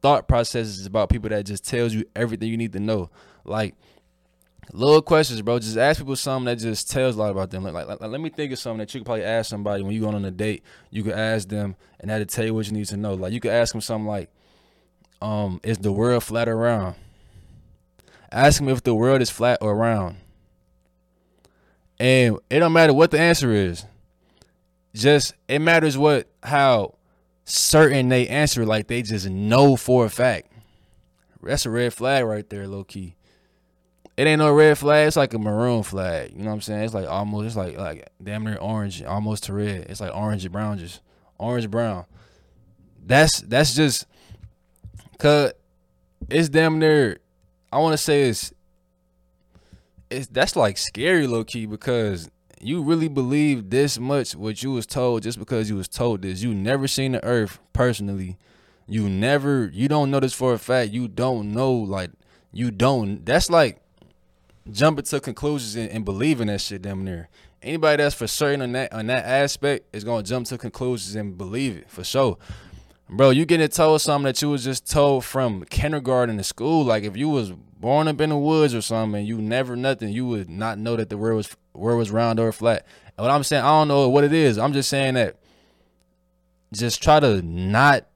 thought 0.02 0.28
processes 0.28 0.84
about 0.84 1.08
people 1.08 1.30
that 1.30 1.46
just 1.46 1.66
tells 1.66 1.94
you 1.94 2.04
everything 2.14 2.48
you 2.48 2.56
need 2.56 2.72
to 2.72 2.80
know. 2.80 3.08
Like 3.44 3.74
little 4.72 5.02
questions, 5.02 5.40
bro. 5.42 5.58
Just 5.58 5.76
ask 5.76 6.00
people 6.00 6.16
something 6.16 6.46
that 6.46 6.56
just 6.56 6.90
tells 6.90 7.16
a 7.16 7.18
lot 7.18 7.30
about 7.30 7.50
them. 7.50 7.64
Like, 7.64 7.74
like, 7.74 7.88
like 7.88 8.00
let 8.00 8.20
me 8.20 8.30
think 8.30 8.52
of 8.52 8.58
something 8.58 8.78
that 8.78 8.92
you 8.92 9.00
could 9.00 9.06
probably 9.06 9.24
ask 9.24 9.50
somebody 9.50 9.82
when 9.82 9.92
you 9.92 10.00
going 10.00 10.14
on 10.14 10.24
a 10.24 10.30
date. 10.30 10.62
You 10.90 11.02
could 11.02 11.14
ask 11.14 11.48
them, 11.48 11.76
and 12.00 12.10
that'll 12.10 12.26
tell 12.26 12.44
you 12.44 12.54
what 12.54 12.66
you 12.66 12.72
need 12.72 12.86
to 12.86 12.96
know. 12.96 13.14
Like 13.14 13.32
you 13.32 13.40
could 13.40 13.52
ask 13.52 13.72
them 13.72 13.80
something 13.80 14.06
like, 14.06 14.30
"Um, 15.20 15.60
is 15.62 15.78
the 15.78 15.92
world 15.92 16.22
flat 16.24 16.48
or 16.48 16.56
round?" 16.56 16.96
Ask 18.30 18.58
them 18.58 18.68
if 18.68 18.82
the 18.82 18.94
world 18.94 19.20
is 19.20 19.30
flat 19.30 19.58
or 19.60 19.76
round. 19.76 20.16
And 21.98 22.38
it 22.50 22.58
don't 22.58 22.72
matter 22.72 22.94
what 22.94 23.10
the 23.10 23.20
answer 23.20 23.52
is. 23.52 23.84
Just 24.94 25.34
it 25.48 25.60
matters 25.60 25.96
what 25.96 26.28
how 26.42 26.94
certain 27.44 28.08
they 28.08 28.28
answer 28.28 28.64
like 28.64 28.86
they 28.86 29.02
just 29.02 29.28
know 29.28 29.76
for 29.76 30.04
a 30.04 30.10
fact. 30.10 30.52
That's 31.42 31.66
a 31.66 31.70
red 31.70 31.92
flag 31.92 32.24
right 32.24 32.48
there, 32.48 32.66
low 32.68 32.84
key. 32.84 33.16
It 34.16 34.26
ain't 34.26 34.38
no 34.38 34.52
red 34.52 34.78
flag, 34.78 35.08
it's 35.08 35.16
like 35.16 35.34
a 35.34 35.38
maroon 35.38 35.82
flag. 35.82 36.32
You 36.32 36.40
know 36.40 36.50
what 36.50 36.54
I'm 36.54 36.60
saying? 36.60 36.82
It's 36.82 36.94
like 36.94 37.08
almost 37.08 37.46
it's 37.46 37.56
like 37.56 37.76
like 37.78 38.08
damn 38.22 38.44
near 38.44 38.56
orange, 38.56 39.02
almost 39.02 39.44
to 39.44 39.52
red. 39.52 39.86
It's 39.88 40.00
like 40.00 40.14
orange 40.14 40.44
and 40.44 40.52
brown 40.52 40.78
just 40.78 41.00
orange 41.38 41.70
brown. 41.70 42.04
That's 43.04 43.40
that's 43.40 43.74
just 43.74 44.06
cause 45.18 45.52
it's 46.28 46.48
damn 46.48 46.78
near 46.78 47.18
I 47.72 47.78
wanna 47.78 47.96
say 47.96 48.28
it's 48.28 48.52
it's 50.10 50.26
that's 50.28 50.56
like 50.56 50.76
scary 50.76 51.26
low 51.26 51.42
key 51.42 51.66
because 51.66 52.30
you 52.62 52.82
really 52.82 53.08
believe 53.08 53.70
this 53.70 53.98
much 53.98 54.36
what 54.36 54.62
you 54.62 54.70
was 54.70 54.86
told 54.86 55.24
just 55.24 55.38
because 55.38 55.68
you 55.68 55.76
was 55.76 55.88
told 55.88 56.22
this. 56.22 56.42
You 56.42 56.54
never 56.54 56.86
seen 56.86 57.12
the 57.12 57.24
earth 57.24 57.58
personally. 57.72 58.38
You 58.86 59.08
never 59.08 59.70
you 59.72 59.88
don't 59.88 60.10
know 60.10 60.20
this 60.20 60.32
for 60.32 60.52
a 60.52 60.58
fact. 60.58 60.92
You 60.92 61.08
don't 61.08 61.52
know 61.52 61.72
like 61.72 62.10
you 62.52 62.70
don't 62.70 63.24
that's 63.24 63.50
like 63.50 63.80
jumping 64.70 65.04
to 65.04 65.20
conclusions 65.20 65.74
and, 65.74 65.90
and 65.90 66.04
believing 66.04 66.46
that 66.46 66.60
shit 66.60 66.82
damn 66.82 67.04
near. 67.04 67.28
Anybody 67.62 68.02
that's 68.02 68.14
for 68.14 68.26
certain 68.26 68.62
on 68.62 68.72
that 68.72 68.92
on 68.92 69.06
that 69.08 69.24
aspect 69.24 69.94
is 69.94 70.04
gonna 70.04 70.22
jump 70.22 70.46
to 70.48 70.58
conclusions 70.58 71.16
and 71.16 71.36
believe 71.36 71.76
it 71.76 71.90
for 71.90 72.04
sure. 72.04 72.38
Bro, 73.08 73.30
you 73.30 73.44
getting 73.44 73.68
told 73.68 74.00
something 74.00 74.24
that 74.24 74.40
you 74.40 74.48
was 74.48 74.64
just 74.64 74.88
told 74.90 75.24
from 75.24 75.64
kindergarten 75.64 76.36
to 76.38 76.44
school. 76.44 76.84
Like 76.84 77.02
if 77.02 77.16
you 77.16 77.28
was 77.28 77.50
born 77.50 78.08
up 78.08 78.20
in 78.20 78.30
the 78.30 78.36
woods 78.36 78.74
or 78.74 78.80
something 78.80 79.26
you 79.26 79.38
never 79.42 79.74
nothing, 79.74 80.10
you 80.10 80.26
would 80.26 80.48
not 80.48 80.78
know 80.78 80.96
that 80.96 81.10
the 81.10 81.18
world 81.18 81.36
was 81.36 81.56
world 81.74 81.98
was 81.98 82.10
round 82.10 82.38
or 82.38 82.52
flat. 82.52 82.86
And 83.16 83.24
what 83.24 83.30
I'm 83.30 83.42
saying, 83.42 83.64
I 83.64 83.68
don't 83.68 83.88
know 83.88 84.08
what 84.08 84.24
it 84.24 84.32
is. 84.32 84.58
I'm 84.58 84.72
just 84.72 84.88
saying 84.88 85.14
that 85.14 85.36
just 86.72 87.02
try 87.02 87.20
to 87.20 87.42
not 87.42 88.06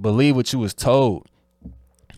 believe 0.00 0.36
what 0.36 0.52
you 0.52 0.58
was 0.58 0.74
told. 0.74 1.26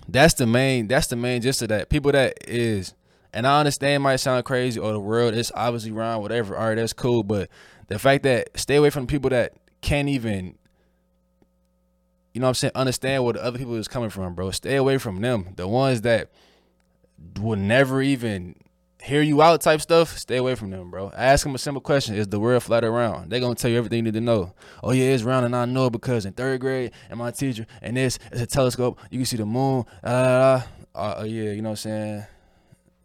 That's 0.09 0.35
the 0.35 0.47
main 0.47 0.87
that's 0.87 1.09
the 1.09 1.17
main 1.17 1.43
gist 1.43 1.63
of 1.63 1.69
that. 1.69 1.89
People 1.89 2.13
that 2.13 2.35
is 2.47 2.95
and 3.33 3.47
I 3.47 3.59
understand 3.59 4.03
might 4.03 4.17
sound 4.17 4.45
crazy 4.45 4.81
or 4.81 4.93
the 4.93 5.01
world 5.01 5.35
is 5.35 5.53
obviously 5.55 5.93
round, 5.93 6.23
whatever. 6.23 6.57
All 6.57 6.69
right, 6.69 6.75
that's 6.75 6.93
cool. 6.93 7.23
But 7.23 7.51
the 7.89 7.99
fact 7.99 8.23
that 8.25 8.59
stay 8.59 8.77
away 8.77 8.91
from 8.91 9.07
people 9.07 9.31
that 9.31 9.55
can't 9.81 10.09
even 10.09 10.57
you 12.33 12.41
know 12.41 12.49
what 12.49 12.51
I'm 12.51 12.55
saying, 12.55 12.73
understand 12.75 13.25
where 13.25 13.33
the 13.33 13.43
other 13.43 13.59
people 13.59 13.77
is 13.77 13.89
coming 13.89 14.11
from, 14.11 14.35
bro. 14.35 14.51
Stay 14.51 14.77
away 14.77 14.99
from 14.99 15.23
them. 15.23 15.55
The 15.57 15.67
ones 15.67 16.03
that 16.03 16.31
will 17.41 17.57
never 17.57 18.03
even 18.03 18.57
hear 19.07 19.23
you 19.23 19.41
out 19.41 19.61
type 19.61 19.81
stuff, 19.81 20.19
stay 20.19 20.37
away 20.37 20.57
from 20.57 20.71
them, 20.71 20.91
bro. 20.91 21.13
Ask 21.17 21.45
them 21.45 21.55
a 21.55 21.59
simple 21.59 21.81
question: 21.81 22.17
Is 22.17 22.27
the 22.27 22.41
world 22.41 22.63
flat 22.63 22.85
or 22.85 22.91
round? 22.91 23.31
They're 23.31 23.41
gonna 23.41 23.55
tell 23.55 23.71
you 23.71 23.79
everything 23.79 23.99
you 23.99 24.03
need 24.03 24.15
to 24.15 24.21
know. 24.21 24.53
Oh 24.83 24.93
yeah, 24.93 25.07
it's 25.07 25.23
round, 25.23 25.47
and 25.47 25.55
I 25.55 25.65
know 25.65 25.87
it 25.87 25.93
because 25.93 26.27
in 26.27 26.33
third 26.33 26.61
grade, 26.61 26.91
and 27.09 27.19
my 27.19 27.31
teacher, 27.31 27.67
and 27.81 27.97
this 27.97 28.19
is 28.33 28.41
a 28.41 28.47
telescope. 28.47 28.99
You 29.11 29.19
can 29.19 29.27
see 29.27 29.37
the 29.37 29.47
moon. 29.47 29.85
Uh, 30.03 30.63
uh, 30.95 31.25
yeah, 31.25 31.53
you 31.53 31.63
know 31.63 31.71
what 31.71 31.73
I'm 31.73 31.77
saying. 31.77 32.27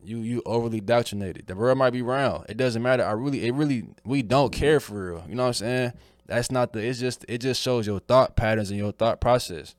You 0.03 0.19
you 0.19 0.41
overly 0.45 0.79
indoctrinated. 0.79 1.45
The 1.45 1.55
world 1.55 1.77
might 1.77 1.91
be 1.91 2.01
round. 2.01 2.47
It 2.49 2.57
doesn't 2.57 2.81
matter. 2.81 3.05
I 3.05 3.11
really, 3.11 3.45
it 3.45 3.53
really, 3.53 3.85
we 4.03 4.23
don't 4.23 4.51
care 4.51 4.79
for 4.79 5.11
real. 5.11 5.25
You 5.29 5.35
know 5.35 5.43
what 5.43 5.49
I'm 5.49 5.53
saying? 5.53 5.93
That's 6.25 6.49
not 6.49 6.73
the. 6.73 6.79
It's 6.79 6.99
just 6.99 7.23
it 7.29 7.37
just 7.39 7.61
shows 7.61 7.85
your 7.85 7.99
thought 7.99 8.35
patterns 8.35 8.71
and 8.71 8.79
your 8.79 8.91
thought 8.91 9.21
process. 9.21 9.75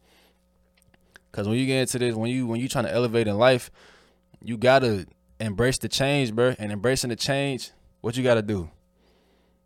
Cause 1.32 1.48
when 1.48 1.56
you 1.56 1.64
get 1.64 1.80
into 1.80 1.98
this, 1.98 2.14
when 2.14 2.30
you 2.30 2.46
when 2.46 2.61
you 2.61 2.68
trying 2.68 2.85
to 2.85 2.92
elevate 2.92 3.26
in 3.26 3.38
life, 3.38 3.70
you 4.44 4.58
gotta 4.58 5.06
embrace 5.42 5.78
the 5.78 5.88
change, 5.88 6.33
bro. 6.35 6.55
And 6.59 6.72
embracing 6.72 7.11
the 7.11 7.16
change, 7.16 7.70
what 8.00 8.16
you 8.16 8.22
gotta 8.22 8.42
do? 8.42 8.70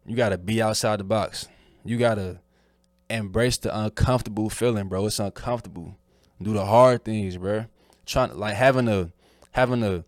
You 0.07 0.17
gotta 0.17 0.39
be 0.39 0.62
outside 0.62 1.01
the 1.01 1.05
box. 1.05 1.49
You 1.85 1.99
gotta 1.99 2.41
embrace 3.11 3.59
the 3.59 3.77
uncomfortable 3.77 4.51
feeling, 4.51 4.89
bro. 4.89 5.07
It's 5.07 5.21
uncomfortable. 5.21 5.97
do 6.43 6.53
the 6.53 6.65
hard 6.65 7.05
things, 7.05 7.37
bro. 7.37 7.67
Trying 8.07 8.37
like 8.37 8.55
having 8.55 8.87
to 8.87 9.12
having 9.53 9.81
to 9.81 10.05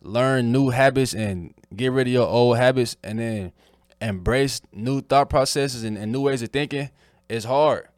learn 0.00 0.52
new 0.52 0.70
habits 0.70 1.14
and 1.14 1.54
get 1.74 1.92
rid 1.92 2.06
of 2.08 2.12
your 2.12 2.26
old 2.26 2.56
habits 2.56 2.96
and 3.02 3.18
then 3.18 3.52
embrace 4.00 4.60
new 4.72 5.00
thought 5.00 5.30
processes 5.30 5.84
and, 5.84 5.96
and 5.96 6.10
new 6.10 6.22
ways 6.22 6.42
of 6.42 6.48
thinking 6.48 6.90
It's 7.28 7.44
hard. 7.44 7.88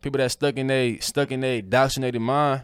People 0.00 0.18
that 0.18 0.30
stuck 0.32 0.56
in 0.56 0.66
they 0.68 0.98
stuck 0.98 1.30
in 1.30 1.40
they 1.40 1.58
indoctrinated 1.58 2.22
mind, 2.22 2.62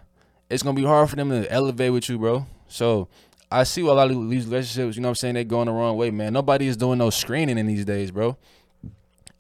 it's 0.49 0.63
gonna 0.63 0.75
be 0.75 0.87
hard 0.87 1.11
for 1.11 1.17
them 1.17 1.31
to 1.31 1.51
elevate 1.53 1.93
with 1.93 2.09
you, 2.09 2.19
bro. 2.19 2.47
So 2.69 3.09
I 3.51 3.65
see 3.65 3.81
a 3.81 3.93
lot 3.93 4.11
of 4.11 4.29
these 4.29 4.47
relationships, 4.47 4.97
you 4.97 5.03
know 5.03 5.09
what 5.09 5.13
I'm 5.13 5.15
saying, 5.17 5.35
they 5.35 5.45
going 5.45 5.67
the 5.67 5.73
wrong 5.73 5.97
way, 5.97 6.11
man. 6.11 6.33
Nobody 6.33 6.67
is 6.67 6.77
doing 6.77 6.99
no 6.99 7.11
screening 7.11 7.57
in 7.57 7.67
these 7.67 7.85
days, 7.85 8.11
bro. 8.11 8.37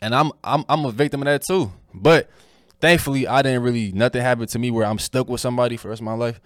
And 0.00 0.14
I'm 0.14 0.32
I'm 0.42 0.64
I'm 0.68 0.84
a 0.84 0.92
victim 0.92 1.22
of 1.22 1.26
that 1.26 1.42
too. 1.42 1.72
But 1.92 2.30
thankfully 2.80 3.26
I 3.26 3.42
didn't 3.42 3.62
really 3.62 3.92
nothing 3.92 4.22
happened 4.22 4.48
to 4.50 4.58
me 4.58 4.70
where 4.70 4.86
I'm 4.86 4.98
stuck 4.98 5.28
with 5.28 5.40
somebody 5.40 5.76
for 5.76 5.84
the 5.84 5.90
rest 5.90 6.00
of 6.00 6.06
my 6.06 6.14
life. 6.14 6.40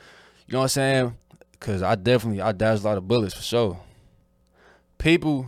You 0.46 0.54
know 0.54 0.60
what 0.60 0.64
I'm 0.64 0.68
saying? 0.70 1.16
Cause 1.60 1.82
I 1.82 1.94
definitely 1.94 2.40
I 2.40 2.52
dodged 2.52 2.82
a 2.82 2.86
lot 2.86 2.98
of 2.98 3.06
bullets 3.06 3.34
for 3.34 3.42
sure. 3.42 3.78
People 4.98 5.46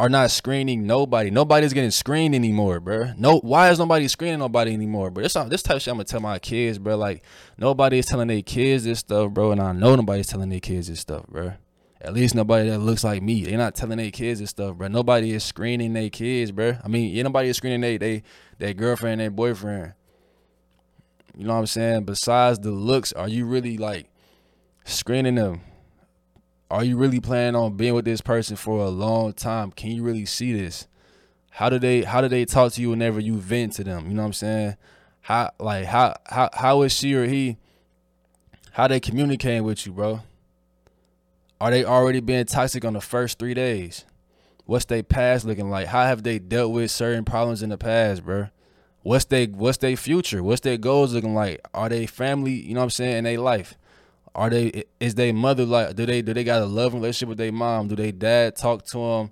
are 0.00 0.08
not 0.08 0.30
screening 0.30 0.86
nobody. 0.86 1.30
Nobody's 1.30 1.74
getting 1.74 1.90
screened 1.90 2.34
anymore, 2.34 2.80
bro. 2.80 3.12
No, 3.18 3.38
why 3.40 3.68
is 3.68 3.78
nobody 3.78 4.08
screening 4.08 4.38
nobody 4.38 4.72
anymore, 4.72 5.10
bro? 5.10 5.22
This 5.22 5.34
this 5.34 5.62
type 5.62 5.76
of 5.76 5.82
shit 5.82 5.92
I'm 5.92 5.98
gonna 5.98 6.04
tell 6.04 6.20
my 6.20 6.38
kids, 6.38 6.78
bro. 6.78 6.96
Like 6.96 7.22
nobody 7.58 7.98
is 7.98 8.06
telling 8.06 8.28
their 8.28 8.40
kids 8.40 8.84
this 8.84 9.00
stuff, 9.00 9.30
bro, 9.32 9.52
and 9.52 9.60
I 9.60 9.72
know 9.72 9.94
nobody's 9.94 10.26
telling 10.26 10.48
their 10.48 10.58
kids 10.58 10.88
this 10.88 11.00
stuff, 11.00 11.26
bro. 11.26 11.52
At 12.00 12.14
least 12.14 12.34
nobody 12.34 12.70
that 12.70 12.78
looks 12.78 13.04
like 13.04 13.22
me. 13.22 13.44
They're 13.44 13.58
not 13.58 13.74
telling 13.74 13.98
their 13.98 14.10
kids 14.10 14.40
this 14.40 14.48
stuff, 14.48 14.76
bro. 14.76 14.88
Nobody 14.88 15.32
is 15.32 15.44
screening 15.44 15.92
their 15.92 16.08
kids, 16.08 16.50
bro. 16.50 16.78
I 16.82 16.88
mean, 16.88 17.14
yeah, 17.14 17.24
nobody 17.24 17.50
is 17.50 17.58
screening 17.58 17.82
their 17.82 17.98
they 17.98 18.22
their 18.56 18.72
girlfriend, 18.72 19.20
their 19.20 19.30
boyfriend. 19.30 19.92
You 21.36 21.44
know 21.44 21.52
what 21.52 21.60
I'm 21.60 21.66
saying? 21.66 22.04
Besides 22.04 22.60
the 22.60 22.70
looks, 22.70 23.12
are 23.12 23.28
you 23.28 23.44
really 23.44 23.76
like 23.76 24.08
screening 24.86 25.34
them? 25.34 25.60
Are 26.70 26.84
you 26.84 26.96
really 26.96 27.20
planning 27.20 27.56
on 27.56 27.76
being 27.76 27.94
with 27.94 28.04
this 28.04 28.20
person 28.20 28.56
for 28.56 28.84
a 28.84 28.88
long 28.88 29.32
time? 29.32 29.72
Can 29.72 29.90
you 29.90 30.02
really 30.02 30.24
see 30.24 30.52
this? 30.52 30.86
How 31.50 31.68
do 31.68 31.78
they 31.78 32.02
how 32.02 32.20
do 32.20 32.28
they 32.28 32.44
talk 32.44 32.72
to 32.74 32.80
you 32.80 32.90
whenever 32.90 33.18
you 33.18 33.36
vent 33.36 33.74
to 33.74 33.84
them? 33.84 34.06
You 34.06 34.14
know 34.14 34.22
what 34.22 34.26
I'm 34.26 34.32
saying? 34.34 34.76
How 35.22 35.50
like 35.58 35.86
how 35.86 36.14
how 36.26 36.50
how 36.54 36.82
is 36.82 36.92
she 36.92 37.14
or 37.14 37.26
he 37.26 37.56
how 38.72 38.86
they 38.86 39.00
communicating 39.00 39.64
with 39.64 39.84
you, 39.84 39.92
bro? 39.92 40.20
Are 41.60 41.70
they 41.70 41.84
already 41.84 42.20
being 42.20 42.46
toxic 42.46 42.84
on 42.84 42.92
the 42.92 43.00
first 43.00 43.38
three 43.38 43.52
days? 43.52 44.04
What's 44.64 44.84
their 44.84 45.02
past 45.02 45.44
looking 45.44 45.68
like? 45.68 45.88
How 45.88 46.04
have 46.04 46.22
they 46.22 46.38
dealt 46.38 46.72
with 46.72 46.92
certain 46.92 47.24
problems 47.24 47.62
in 47.62 47.70
the 47.70 47.78
past, 47.78 48.24
bro? 48.24 48.48
What's 49.02 49.24
they 49.24 49.46
what's 49.46 49.78
their 49.78 49.96
future? 49.96 50.42
What's 50.42 50.60
their 50.60 50.78
goals 50.78 51.12
looking 51.12 51.34
like? 51.34 51.60
Are 51.74 51.88
they 51.88 52.06
family, 52.06 52.52
you 52.52 52.74
know 52.74 52.80
what 52.80 52.84
I'm 52.84 52.90
saying, 52.90 53.16
in 53.18 53.24
their 53.24 53.38
life? 53.38 53.76
Are 54.34 54.48
they 54.48 54.84
is 55.00 55.14
they 55.14 55.32
mother 55.32 55.64
like 55.64 55.96
do 55.96 56.06
they 56.06 56.22
do 56.22 56.32
they 56.32 56.44
got 56.44 56.62
a 56.62 56.66
love 56.66 56.94
relationship 56.94 57.30
with 57.30 57.38
their 57.38 57.52
mom? 57.52 57.88
Do 57.88 57.96
they 57.96 58.12
dad 58.12 58.56
talk 58.56 58.84
to 58.86 58.98
them? 58.98 59.30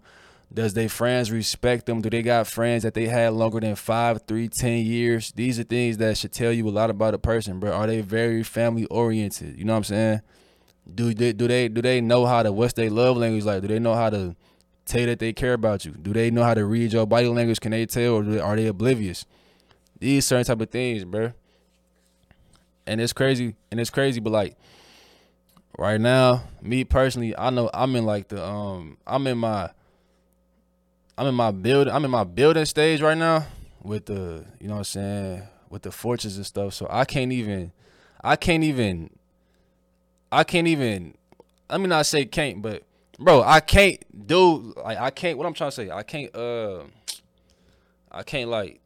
Does 0.53 0.73
they 0.73 0.89
friends 0.89 1.31
respect 1.31 1.87
them? 1.87 2.01
Do 2.01 2.09
they 2.09 2.23
got 2.23 2.47
friends 2.47 2.83
that 2.83 2.95
they 2.95 3.07
had 3.07 3.35
longer 3.35 3.61
than 3.61 3.77
five, 3.77 4.23
three, 4.27 4.49
ten 4.49 4.79
years? 4.85 5.31
These 5.33 5.61
are 5.61 5.65
things 5.65 5.99
that 5.99 6.17
should 6.17 6.33
tell 6.33 6.53
you 6.53 6.67
a 6.69 6.71
lot 6.71 6.89
about 6.89 7.15
a 7.15 7.19
person, 7.19 7.61
bro. 7.61 7.71
Are 7.73 7.87
they 7.87 8.01
very 8.01 8.43
family 8.43 8.87
oriented? 8.87 9.59
You 9.59 9.65
know 9.65 9.75
what 9.75 9.79
I'm 9.79 9.85
saying? 9.85 10.21
Do 10.93 11.13
they 11.13 11.33
do 11.33 11.47
they 11.47 11.69
do 11.69 11.83
they 11.83 12.01
know 12.01 12.25
how 12.25 12.43
to 12.43 12.51
what's 12.51 12.73
their 12.73 12.91
love 12.91 13.19
language 13.19 13.45
like? 13.45 13.61
Do 13.61 13.69
they 13.69 13.79
know 13.79 13.95
how 13.95 14.09
to 14.09 14.35
tell 14.87 15.05
that 15.07 15.19
they 15.19 15.35
care 15.35 15.53
about 15.53 15.85
you? 15.85 15.93
Do 15.93 16.15
they 16.15 16.31
know 16.31 16.43
how 16.43 16.55
to 16.55 16.65
read 16.65 16.93
your 16.93 17.07
body 17.07 17.29
language? 17.29 17.61
Can 17.61 17.73
they 17.73 17.85
tell 17.85 18.15
or 18.15 18.43
are 18.43 18.57
they 18.57 18.67
oblivious? 18.67 19.27
These 20.01 20.27
certain 20.27 20.47
type 20.47 20.61
of 20.61 20.71
things, 20.71 21.05
bro. 21.05 21.33
And 22.87 23.03
it's 23.03 23.13
crazy, 23.13 23.55
and 23.71 23.79
it's 23.79 23.91
crazy, 23.91 24.19
but 24.19 24.33
like 24.33 24.57
right 25.79 26.01
now, 26.01 26.43
me 26.61 26.85
personally, 26.85 27.35
I 27.39 27.49
know 27.51 27.71
I'm 27.73 27.97
in 27.97 28.05
like 28.05 28.29
the 28.29 28.45
um 28.45 28.99
I'm 29.07 29.27
in 29.27 29.39
my 29.39 29.71
I'm 31.17 31.27
in 31.27 31.35
my 31.35 31.51
build 31.51 31.89
I'm 31.89 32.05
in 32.05 32.11
my 32.11 32.25
building 32.25 32.67
stage 32.67 33.01
right 33.01 33.17
now 33.17 33.47
with 33.83 34.07
the 34.07 34.45
you 34.61 34.69
know 34.69 34.75
what 34.75 34.79
I'm 34.79 34.85
saying 34.85 35.43
with 35.71 35.83
the 35.83 35.93
fortunes 35.93 36.37
and 36.37 36.45
stuff. 36.45 36.75
So 36.75 36.87
I 36.91 37.05
can't 37.05 37.33
even 37.33 37.73
I 38.23 38.37
can't 38.37 38.65
even 38.65 39.11
I 40.31 40.45
can't 40.45 40.67
even 40.67 41.15
let 41.71 41.81
me 41.81 41.87
not 41.87 42.05
say 42.07 42.27
can't, 42.27 42.61
but 42.61 42.83
bro, 43.19 43.43
I 43.43 43.61
can't 43.61 44.27
do 44.27 44.75
like 44.85 44.99
I 44.99 45.11
can't 45.11 45.39
what 45.39 45.47
I'm 45.47 45.55
trying 45.55 45.71
to 45.71 45.77
say, 45.77 45.91
I 45.91 46.03
can't 46.03 46.35
uh 46.35 46.83
I 48.11 48.23
can't 48.25 48.51
like 48.51 48.81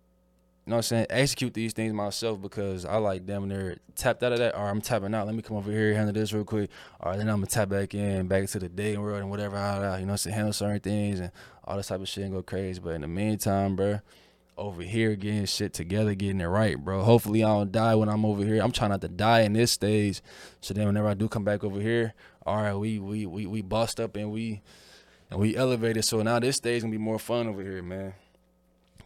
you 0.64 0.70
know 0.70 0.77
what 0.77 0.79
I'm 0.79 0.83
saying, 0.83 1.07
execute 1.11 1.55
these 1.55 1.72
things 1.72 1.92
myself 1.92 2.40
because 2.40 2.85
I 2.85 2.96
like 2.98 3.27
damn 3.27 3.48
near 3.48 3.79
tapped 3.96 4.22
out 4.22 4.31
of 4.31 4.38
that. 4.38 4.57
Or 4.57 4.68
I'm 4.68 4.81
tapping 4.81 5.12
out. 5.12 5.27
Let 5.27 5.35
me 5.35 5.42
come 5.42 5.57
over 5.57 5.72
here, 5.72 5.92
handle 5.92 6.12
this 6.12 6.33
real 6.33 6.44
quick. 6.44 6.70
Or 7.01 7.16
then 7.16 7.29
I'm 7.29 7.38
gonna 7.38 7.46
tap 7.46 7.68
back 7.68 7.94
in, 7.94 8.29
back 8.29 8.42
into 8.42 8.61
the 8.61 8.68
day 8.68 8.96
world 8.96 9.18
and 9.20 9.29
whatever. 9.29 9.57
You 9.57 9.61
know 9.61 9.90
what 9.90 10.11
I'm 10.11 10.16
saying, 10.18 10.37
handle 10.37 10.53
certain 10.53 10.79
things 10.79 11.18
and 11.18 11.33
all 11.64 11.77
this 11.77 11.88
type 11.88 12.01
of 12.01 12.09
shit 12.09 12.25
and 12.25 12.33
go 12.33 12.42
crazy. 12.44 12.81
But 12.81 12.90
in 12.90 13.01
the 13.01 13.09
meantime, 13.09 13.75
bro, 13.75 13.98
over 14.57 14.83
here 14.83 15.16
getting 15.16 15.46
shit 15.46 15.72
together, 15.72 16.14
getting 16.14 16.40
it 16.40 16.46
right, 16.46 16.79
bro. 16.79 17.03
Hopefully 17.03 17.42
I 17.42 17.48
don't 17.48 17.72
die 17.72 17.96
when 17.96 18.09
I'm 18.09 18.25
over 18.25 18.44
here. 18.44 18.62
I'm 18.62 18.70
trying 18.70 18.90
not 18.90 19.01
to 19.01 19.09
die 19.09 19.40
in 19.40 19.55
this 19.55 19.72
stage. 19.72 20.22
So 20.61 20.75
then 20.75 20.87
whenever 20.87 21.09
I 21.09 21.14
do 21.14 21.29
come 21.29 21.42
back 21.42 21.64
over 21.64 21.81
here, 21.81 22.14
all 22.46 22.62
right, 22.62 22.75
we 22.75 23.01
we 23.01 23.27
we 23.27 23.46
we 23.46 23.62
bust 23.62 23.98
up 23.98 24.14
and 24.14 24.31
we 24.31 24.62
and 25.29 25.40
we 25.40 25.57
elevated. 25.57 26.05
So 26.05 26.22
now 26.22 26.38
this 26.38 26.59
stage 26.59 26.83
gonna 26.83 26.92
be 26.92 26.98
more 26.98 27.18
fun 27.18 27.48
over 27.48 27.62
here, 27.62 27.83
man. 27.83 28.14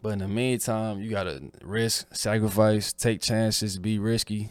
But 0.03 0.11
in 0.11 0.19
the 0.21 0.29
meantime, 0.29 1.01
you 1.01 1.11
gotta 1.11 1.43
risk, 1.63 2.15
sacrifice, 2.15 2.93
take 2.93 3.21
chances, 3.21 3.79
be 3.79 3.99
risky. 3.99 4.51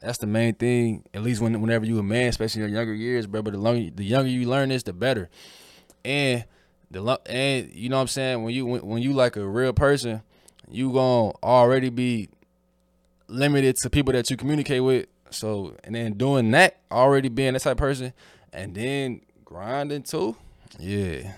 That's 0.00 0.18
the 0.18 0.26
main 0.26 0.54
thing. 0.54 1.04
At 1.12 1.22
least 1.22 1.40
when 1.40 1.60
whenever 1.60 1.84
you 1.84 1.98
a 1.98 2.02
man, 2.02 2.28
especially 2.28 2.62
in 2.62 2.70
your 2.70 2.78
younger 2.78 2.94
years, 2.94 3.26
bro. 3.26 3.42
But 3.42 3.52
the 3.52 3.58
longer 3.58 3.90
the 3.94 4.04
younger 4.04 4.30
you 4.30 4.48
learn 4.48 4.70
this, 4.70 4.82
the 4.82 4.92
better. 4.92 5.28
And 6.04 6.44
the 6.90 7.20
and 7.26 7.70
you 7.72 7.88
know 7.88 7.96
what 7.96 8.02
I'm 8.02 8.08
saying 8.08 8.42
when 8.42 8.54
you 8.54 8.66
when, 8.66 8.86
when 8.86 9.02
you 9.02 9.12
like 9.12 9.36
a 9.36 9.46
real 9.46 9.72
person, 9.72 10.22
you 10.70 10.92
gonna 10.92 11.32
already 11.42 11.90
be 11.90 12.28
limited 13.28 13.76
to 13.78 13.90
people 13.90 14.12
that 14.12 14.30
you 14.30 14.36
communicate 14.36 14.82
with. 14.82 15.06
So 15.30 15.76
and 15.84 15.94
then 15.94 16.14
doing 16.14 16.50
that, 16.52 16.78
already 16.90 17.28
being 17.28 17.52
that 17.52 17.60
type 17.60 17.72
of 17.72 17.78
person, 17.78 18.12
and 18.52 18.74
then 18.74 19.20
grinding 19.44 20.02
too, 20.02 20.36
yeah 20.78 21.32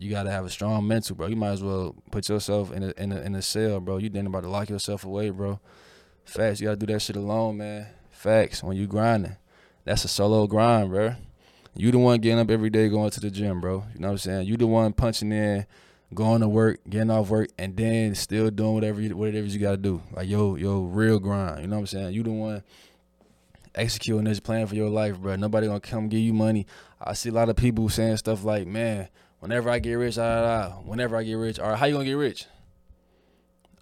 you 0.00 0.10
gotta 0.10 0.30
have 0.30 0.46
a 0.46 0.50
strong 0.50 0.88
mental, 0.88 1.14
bro. 1.14 1.26
You 1.26 1.36
might 1.36 1.50
as 1.50 1.62
well 1.62 1.94
put 2.10 2.26
yourself 2.26 2.72
in 2.72 2.82
a 2.82 2.94
in 2.96 3.12
a 3.12 3.20
in 3.20 3.34
a 3.34 3.42
cell, 3.42 3.80
bro. 3.80 3.98
You 3.98 4.08
then 4.08 4.26
about 4.26 4.44
to 4.44 4.48
lock 4.48 4.70
yourself 4.70 5.04
away, 5.04 5.28
bro. 5.28 5.60
Facts, 6.24 6.58
you 6.58 6.68
gotta 6.68 6.78
do 6.78 6.86
that 6.86 7.00
shit 7.00 7.16
alone, 7.16 7.58
man. 7.58 7.86
Facts. 8.10 8.62
When 8.62 8.78
you 8.78 8.86
grinding, 8.86 9.36
that's 9.84 10.04
a 10.06 10.08
solo 10.08 10.46
grind, 10.46 10.88
bro. 10.88 11.16
You 11.76 11.90
the 11.90 11.98
one 11.98 12.18
getting 12.20 12.38
up 12.38 12.50
every 12.50 12.70
day 12.70 12.88
going 12.88 13.10
to 13.10 13.20
the 13.20 13.30
gym, 13.30 13.60
bro. 13.60 13.84
You 13.92 14.00
know 14.00 14.08
what 14.08 14.12
I'm 14.12 14.18
saying? 14.18 14.46
You 14.46 14.56
the 14.56 14.66
one 14.66 14.94
punching 14.94 15.30
in, 15.32 15.66
going 16.14 16.40
to 16.40 16.48
work, 16.48 16.80
getting 16.88 17.10
off 17.10 17.28
work, 17.28 17.50
and 17.58 17.76
then 17.76 18.14
still 18.14 18.50
doing 18.50 18.72
whatever 18.72 19.02
you, 19.02 19.14
whatever 19.14 19.46
you 19.46 19.58
gotta 19.58 19.76
do. 19.76 20.02
Like 20.12 20.30
yo, 20.30 20.56
yo, 20.56 20.80
real 20.80 21.18
grind. 21.18 21.60
You 21.60 21.68
know 21.68 21.76
what 21.76 21.80
I'm 21.80 21.86
saying? 21.88 22.14
You 22.14 22.22
the 22.22 22.32
one 22.32 22.62
executing 23.74 24.24
this 24.24 24.40
plan 24.40 24.66
for 24.66 24.74
your 24.74 24.88
life, 24.88 25.18
bro. 25.18 25.36
Nobody 25.36 25.66
gonna 25.66 25.80
come 25.80 26.08
give 26.08 26.20
you 26.20 26.32
money. 26.32 26.66
I 26.98 27.12
see 27.12 27.28
a 27.28 27.32
lot 27.32 27.50
of 27.50 27.56
people 27.56 27.88
saying 27.90 28.16
stuff 28.16 28.44
like, 28.44 28.66
"Man, 28.66 29.08
whenever 29.40 29.68
I 29.68 29.78
get 29.78 29.94
rich, 29.94 30.16
ah, 30.18 30.76
whenever 30.84 31.16
I 31.16 31.24
get 31.24 31.34
rich, 31.34 31.58
all 31.58 31.70
right, 31.70 31.78
how 31.78 31.86
you 31.86 31.94
gonna 31.94 32.04
get 32.04 32.12
rich? 32.12 32.46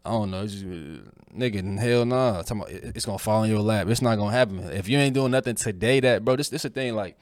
I 0.05 0.11
don't 0.13 0.31
know, 0.31 0.47
just, 0.47 0.65
nigga, 0.65 1.79
hell 1.79 2.07
nah. 2.07 2.43
It's 2.69 3.05
gonna 3.05 3.19
fall 3.19 3.43
in 3.43 3.51
your 3.51 3.61
lap. 3.61 3.89
It's 3.89 4.01
not 4.01 4.17
gonna 4.17 4.33
happen. 4.33 4.61
If 4.71 4.89
you 4.89 4.99
ain't 4.99 5.15
doing 5.15 5.33
nothing 5.33 5.55
today, 5.55 6.01
that 6.01 6.25
bro, 6.25 6.37
this 6.37 6.49
this 6.49 6.65
a 6.65 6.71
thing. 6.71 6.95
Like 6.95 7.19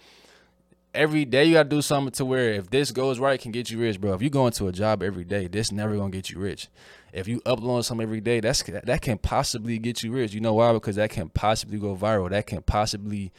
every 0.94 1.24
day, 1.24 1.46
you 1.46 1.54
gotta 1.54 1.68
do 1.68 1.82
something 1.82 2.12
to 2.12 2.24
where 2.24 2.52
if 2.52 2.70
this 2.70 2.92
goes 2.92 3.18
right, 3.18 3.40
can 3.40 3.50
get 3.50 3.70
you 3.70 3.78
rich, 3.80 4.00
bro. 4.00 4.14
If 4.14 4.22
you 4.22 4.30
go 4.30 4.46
into 4.46 4.68
a 4.68 4.72
job 4.72 5.02
every 5.02 5.24
day, 5.24 5.48
this 5.48 5.72
never 5.72 5.96
gonna 5.96 6.10
get 6.10 6.30
you 6.30 6.38
rich. 6.38 6.68
If 7.12 7.26
you 7.26 7.40
upload 7.40 7.84
something 7.84 8.04
every 8.04 8.20
day, 8.20 8.40
that's 8.40 8.62
that 8.62 9.00
can 9.00 9.18
possibly 9.18 9.78
get 9.78 10.02
you 10.02 10.12
rich. 10.12 10.32
You 10.32 10.40
know 10.40 10.54
why? 10.54 10.72
Because 10.72 10.96
that 10.96 11.10
can 11.10 11.28
possibly 11.30 11.78
go 11.78 11.96
viral. 11.96 12.30
That 12.30 12.46
can 12.46 12.62
possibly 12.62 13.32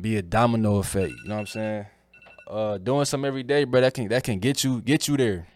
be 0.00 0.16
a 0.16 0.22
domino 0.22 0.76
effect. 0.76 1.12
You 1.22 1.28
know 1.28 1.34
what 1.34 1.40
I'm 1.40 1.46
saying? 1.46 1.86
Uh, 2.48 2.78
doing 2.78 3.04
some 3.04 3.24
every 3.24 3.42
day, 3.42 3.64
bro, 3.64 3.80
that 3.80 3.94
can 3.94 4.08
that 4.08 4.24
can 4.24 4.38
get 4.38 4.64
you 4.64 4.80
get 4.80 5.08
you 5.08 5.16
there. 5.16 5.46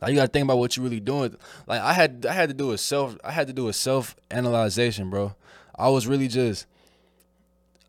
Like 0.00 0.10
you 0.10 0.16
gotta 0.16 0.28
think 0.28 0.44
about 0.44 0.58
what 0.58 0.76
you 0.76 0.82
really 0.82 1.00
doing. 1.00 1.36
Like 1.66 1.80
I 1.80 1.92
had 1.92 2.26
I 2.28 2.32
had 2.32 2.48
to 2.48 2.54
do 2.54 2.72
a 2.72 2.78
self 2.78 3.16
I 3.24 3.32
had 3.32 3.46
to 3.48 3.52
do 3.52 3.68
a 3.68 3.72
self 3.72 4.16
analyzation, 4.30 5.10
bro. 5.10 5.34
I 5.76 5.88
was 5.88 6.06
really 6.06 6.28
just 6.28 6.66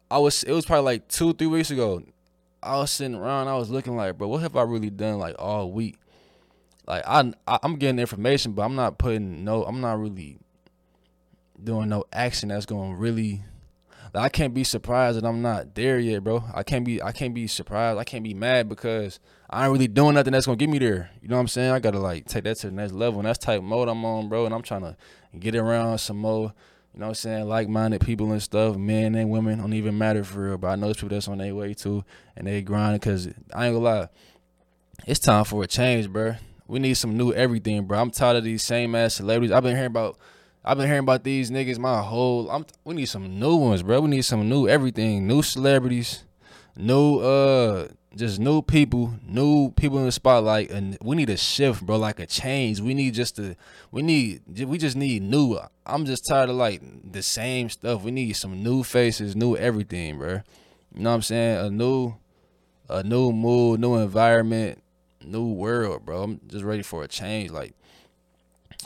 I 0.10 0.18
was 0.18 0.44
it 0.44 0.52
was 0.52 0.65
probably 0.65 0.86
like 0.86 1.08
two 1.08 1.34
three 1.34 1.48
weeks 1.48 1.72
ago. 1.72 2.04
I 2.62 2.78
was 2.78 2.92
sitting 2.92 3.15
around. 3.15 3.48
I 3.48 3.56
was 3.56 3.70
looking 3.70 3.96
like, 3.96 4.18
bro, 4.18 4.28
what 4.28 4.42
have 4.42 4.56
I 4.58 4.63
really 4.63 4.89
done 4.89 5.18
like 5.20 5.36
all 5.39 5.72
week? 5.72 5.98
Like 6.88 7.04
I, 7.06 7.32
I 7.48 7.60
I'm 7.63 7.76
getting 7.78 8.00
information, 8.00 8.54
but 8.54 8.63
I'm 8.63 8.76
not 8.76 8.98
putting 8.98 9.44
no. 9.44 9.63
I'm 9.63 9.82
not 9.82 10.00
really 10.00 10.39
doing 11.63 11.89
no 11.89 12.06
action 12.12 12.50
that's 12.50 12.65
gonna 12.65 12.96
really 12.96 13.44
I 14.13 14.30
can't 14.30 14.54
be 14.54 14.63
surprised 14.63 15.17
that 15.17 15.26
I'm 15.26 15.41
not 15.41 15.76
there 15.76 16.00
yet, 16.00 16.24
bro. 16.24 16.43
I 16.54 16.63
can't 16.63 16.86
be 16.86 17.02
I 17.02 17.12
can't 17.12 17.34
be 17.34 17.48
surprised. 17.48 18.00
I 18.00 18.04
can't 18.04 18.24
be 18.24 18.34
mad 18.34 18.67
because 18.69 19.19
I 19.50 19.65
ain't 19.65 19.74
really 19.74 19.88
doing 19.88 20.15
nothing 20.15 20.34
that's 20.34 20.45
gonna 20.45 20.56
get 20.58 20.69
me 20.69 20.80
there. 20.80 21.12
You 21.22 21.28
know 21.28 21.36
what 21.36 21.41
I'm 21.41 21.48
saying? 21.48 21.72
I 21.72 21.80
gotta 21.80 22.00
like 22.00 22.26
take 22.26 22.43
that 22.45 22.58
to 22.58 22.67
the 22.67 22.74
next 22.74 22.93
level. 22.93 23.19
And 23.19 23.28
that's 23.28 23.39
type 23.39 23.62
mode 23.62 23.88
I'm 23.88 24.04
on, 24.06 24.30
bro. 24.30 24.45
And 24.45 24.54
I'm 24.54 24.62
trying 24.63 24.82
to 24.82 24.95
get 25.38 25.56
around 25.56 26.00
some 26.00 26.17
more 26.17 26.54
You 26.93 27.00
know 27.02 27.06
what 27.06 27.10
I'm 27.10 27.15
saying? 27.15 27.48
Like 27.48 27.69
minded 27.69 28.02
people 28.02 28.32
and 28.32 28.41
stuff, 28.41 28.76
men 28.76 29.15
and 29.15 29.30
women, 29.30 29.60
don't 29.60 29.74
even 29.74 29.98
matter 29.98 30.24
for 30.24 30.41
real. 30.48 30.58
But 30.58 30.69
I 30.69 30.76
know 30.76 30.88
there's 30.88 30.98
people 30.98 31.10
that's 31.10 31.28
on 31.28 31.38
their 31.38 31.54
way 31.54 31.74
too, 31.74 32.04
and 32.36 32.48
they 32.48 32.62
grind 32.62 33.00
because 33.00 33.28
I 33.54 33.67
ain't 33.67 33.76
gonna 33.76 33.80
lie. 33.80 34.10
It's 35.06 35.19
time 35.19 35.45
for 35.45 35.63
a 35.63 35.67
change, 35.67 36.10
bro. 36.10 36.36
We 36.67 36.80
need 36.80 36.95
some 36.95 37.15
new 37.15 37.32
everything, 37.34 37.86
bro. 37.86 38.00
I'm 38.00 38.12
tired 38.12 38.38
of 38.38 38.43
these 38.43 38.63
same 38.63 38.95
ass 38.95 39.15
celebrities. 39.15 39.52
I've 39.52 39.63
been 39.63 39.76
hearing 39.76 39.88
about 39.88 40.17
I've 40.63 40.78
been 40.78 40.88
hearing 40.88 41.04
about 41.04 41.24
these 41.24 41.50
niggas 41.52 41.80
my 41.80 42.02
whole 42.02 42.50
I'm 42.50 42.65
we 42.84 42.95
need 42.95 43.08
some 43.08 43.39
new 43.39 43.56
ones, 43.56 43.84
bro. 43.84 44.02
We 44.02 44.10
need 44.10 44.24
some 44.24 44.48
new 44.50 44.67
everything, 44.67 45.28
new 45.28 45.41
celebrities, 45.41 46.26
new 46.76 47.19
uh 47.19 47.88
just 48.15 48.39
new 48.39 48.62
people, 48.62 49.13
new 49.24 49.72
people 49.72 50.00
in 50.00 50.06
the 50.06 50.12
spotlight, 50.12 50.72
and 50.72 50.98
we 51.02 51.15
need 51.15 51.30
a 51.30 51.38
shift, 51.38 51.86
bro, 51.86 51.98
like 51.98 52.19
a 52.19 52.26
change. 52.26 52.82
We 52.82 52.93
need 52.93 53.13
just 53.13 53.36
to, 53.36 53.56
we 53.91 54.02
need, 54.02 54.41
we 54.65 54.78
just 54.78 54.95
need 54.95 55.22
new. 55.22 55.60
I'm 55.86 56.06
just 56.06 56.28
tired 56.28 56.50
of 56.50 56.56
like 56.56 56.82
the 57.12 57.22
same 57.22 57.69
stuff. 57.69 58.04
We 58.04 58.12
need 58.12 58.34
some 58.34 58.63
new 58.63 58.84
faces, 58.84 59.36
new 59.36 59.56
everything, 59.56 60.17
bro. 60.17 60.41
You 60.95 61.04
know 61.04 61.12
what 61.12 61.15
I'm 61.17 61.22
saying? 61.22 61.65
A 61.65 61.69
new, 61.69 62.15
a 62.89 63.04
new 63.04 63.32
mood, 63.32 63.80
new 63.80 63.95
environment, 63.95 64.82
new 65.24 65.45
world, 65.45 66.06
bro. 66.06 66.24
I'm 66.24 66.41
just 66.48 66.65
ready 66.65 66.82
for 66.82 67.04
a 67.04 67.08
change. 67.08 67.52
Like, 67.52 67.74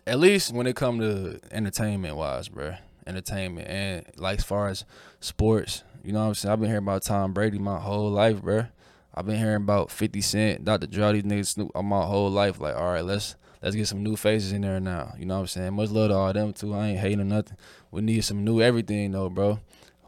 at 0.05 0.19
least 0.19 0.53
when 0.53 0.67
it 0.67 0.75
come 0.75 0.99
to 0.99 1.39
entertainment 1.51 2.15
wise, 2.15 2.49
bro. 2.49 2.75
Entertainment 3.05 3.67
and 3.67 4.05
like 4.17 4.39
as 4.39 4.45
far 4.45 4.69
as 4.69 4.85
sports, 5.19 5.83
you 6.03 6.13
know 6.13 6.19
what 6.19 6.27
I'm 6.27 6.33
saying? 6.35 6.53
I've 6.53 6.59
been 6.59 6.69
hearing 6.69 6.83
about 6.83 7.03
Tom 7.03 7.33
Brady 7.33 7.59
my 7.59 7.79
whole 7.79 8.09
life, 8.09 8.41
bro. 8.41 8.65
I've 9.13 9.25
been 9.25 9.37
hearing 9.37 9.57
about 9.57 9.91
50 9.91 10.21
Cent, 10.21 10.65
Dr. 10.65 10.87
Dre, 10.87 11.13
these 11.13 11.23
niggas 11.23 11.47
Snoop 11.47 11.71
uh, 11.75 11.81
my 11.81 12.03
whole 12.03 12.29
life. 12.29 12.59
Like, 12.59 12.75
all 12.75 12.91
right, 12.91 13.05
let's 13.05 13.35
let's 13.61 13.75
get 13.75 13.87
some 13.87 14.03
new 14.03 14.15
faces 14.15 14.51
in 14.51 14.61
there 14.61 14.79
now. 14.79 15.13
You 15.17 15.25
know 15.25 15.35
what 15.35 15.41
I'm 15.41 15.47
saying? 15.47 15.73
Much 15.73 15.89
love 15.91 16.09
to 16.09 16.15
all 16.15 16.33
them 16.33 16.53
too. 16.53 16.73
I 16.73 16.89
ain't 16.89 16.99
hating 16.99 17.27
nothing. 17.27 17.57
We 17.91 18.01
need 18.01 18.23
some 18.23 18.43
new 18.43 18.61
everything 18.61 19.11
though, 19.11 19.29
bro. 19.29 19.59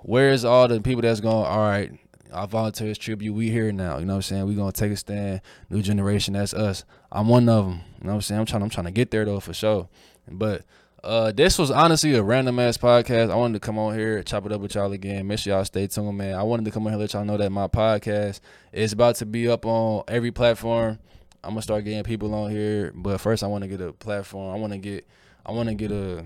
Where's 0.02 0.46
all 0.46 0.68
the 0.68 0.82
people 0.82 1.02
that's 1.02 1.20
going, 1.20 1.46
all 1.46 1.60
right, 1.60 1.92
our 2.36 2.48
volunteers 2.48 2.98
tribute, 2.98 3.34
we 3.34 3.50
here 3.50 3.72
now. 3.72 3.98
You 3.98 4.06
know 4.06 4.14
what 4.14 4.18
I'm 4.18 4.22
saying? 4.24 4.46
We 4.46 4.56
gonna 4.56 4.72
take 4.72 4.92
a 4.92 4.98
stand. 4.98 5.42
New 5.70 5.82
generation, 5.82 6.34
that's 6.34 6.54
us. 6.54 6.84
I'm 7.12 7.30
one 7.30 7.48
of 7.50 7.66
them. 7.66 7.82
You 8.00 8.08
know 8.08 8.10
what 8.10 8.16
I'm 8.16 8.22
saying? 8.22 8.40
I'm 8.42 8.46
trying 8.46 8.62
I'm 8.62 8.70
trying 8.70 8.86
to 8.86 8.92
get 8.92 9.12
there 9.12 9.26
though 9.26 9.40
for 9.40 9.54
sure. 9.54 9.88
But 10.28 10.64
uh, 11.04 11.32
this 11.32 11.58
was 11.58 11.72
honestly 11.72 12.16
a 12.16 12.24
random 12.24 12.60
ass 12.60 12.78
podcast. 12.78 13.32
I 13.32 13.36
wanted 13.36 13.54
to 13.54 13.66
come 13.66 13.78
on 13.78 13.98
here, 13.98 14.22
chop 14.24 14.46
it 14.46 14.52
up 14.52 14.60
with 14.60 14.76
y'all 14.76 14.92
again. 14.92 15.28
Make 15.28 15.40
sure 15.40 15.54
y'all 15.54 15.64
stay 15.64 15.88
tuned, 15.88 16.18
man. 16.18 16.36
I 16.36 16.44
wanted 16.44 16.66
to 16.66 16.72
come 16.72 16.86
on 16.86 16.94
here 16.94 17.00
let 17.00 17.14
y'all 17.14 17.24
know 17.24 17.38
that 17.38 17.52
my 17.52 17.68
podcast 17.68 18.40
is 18.74 18.92
about 18.92 19.16
to 19.18 19.26
be 19.26 19.48
up 19.48 19.66
on 19.66 20.04
every 20.08 20.32
platform. 20.32 21.00
I'm 21.44 21.52
gonna 21.52 21.62
start 21.62 21.86
getting 21.86 22.04
people 22.04 22.34
on 22.34 22.50
here, 22.50 22.92
but 22.96 23.22
first 23.22 23.44
I 23.44 23.48
want 23.48 23.64
to 23.64 23.68
get 23.68 23.82
a 23.82 23.94
platform. 23.94 24.54
I 24.54 24.60
want 24.60 24.74
to 24.74 24.80
get, 24.80 25.08
I 25.46 25.52
want 25.52 25.70
to 25.70 25.76
get 25.76 25.92
a, 25.92 26.26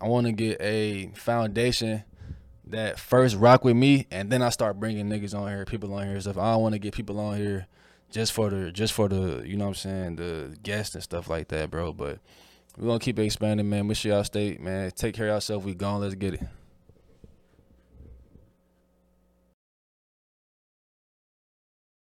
I 0.00 0.08
want 0.08 0.26
to 0.26 0.32
get 0.32 0.60
a 0.60 1.12
foundation 1.14 2.02
that 2.68 2.98
first 2.98 3.36
rock 3.36 3.64
with 3.64 3.76
me, 3.76 4.06
and 4.10 4.30
then 4.30 4.42
I 4.42 4.50
start 4.50 4.80
bringing 4.80 5.08
niggas 5.08 5.38
on 5.38 5.48
here, 5.48 5.64
people 5.64 5.92
on 5.94 6.06
here, 6.06 6.20
stuff. 6.20 6.38
I 6.38 6.52
don't 6.52 6.62
want 6.62 6.74
to 6.74 6.78
get 6.78 6.94
people 6.94 7.20
on 7.20 7.36
here 7.36 7.66
just 8.10 8.32
for 8.32 8.50
the, 8.50 8.72
just 8.72 8.92
for 8.92 9.08
the, 9.08 9.42
you 9.46 9.56
know 9.56 9.64
what 9.64 9.70
I'm 9.70 9.74
saying, 9.74 10.16
the 10.16 10.56
guests 10.62 10.94
and 10.94 11.02
stuff 11.02 11.28
like 11.28 11.48
that, 11.48 11.70
bro. 11.70 11.92
But 11.92 12.18
we're 12.76 12.86
gonna 12.86 12.98
keep 12.98 13.18
expanding, 13.18 13.68
man. 13.68 13.86
Make 13.86 13.96
sure 13.96 14.12
y'all 14.12 14.24
stay, 14.24 14.56
man. 14.60 14.90
Take 14.90 15.14
care 15.14 15.28
of 15.28 15.34
yourself. 15.34 15.64
We 15.64 15.74
gone. 15.74 16.00
Let's 16.00 16.14
get 16.14 16.34
it. 16.34 16.42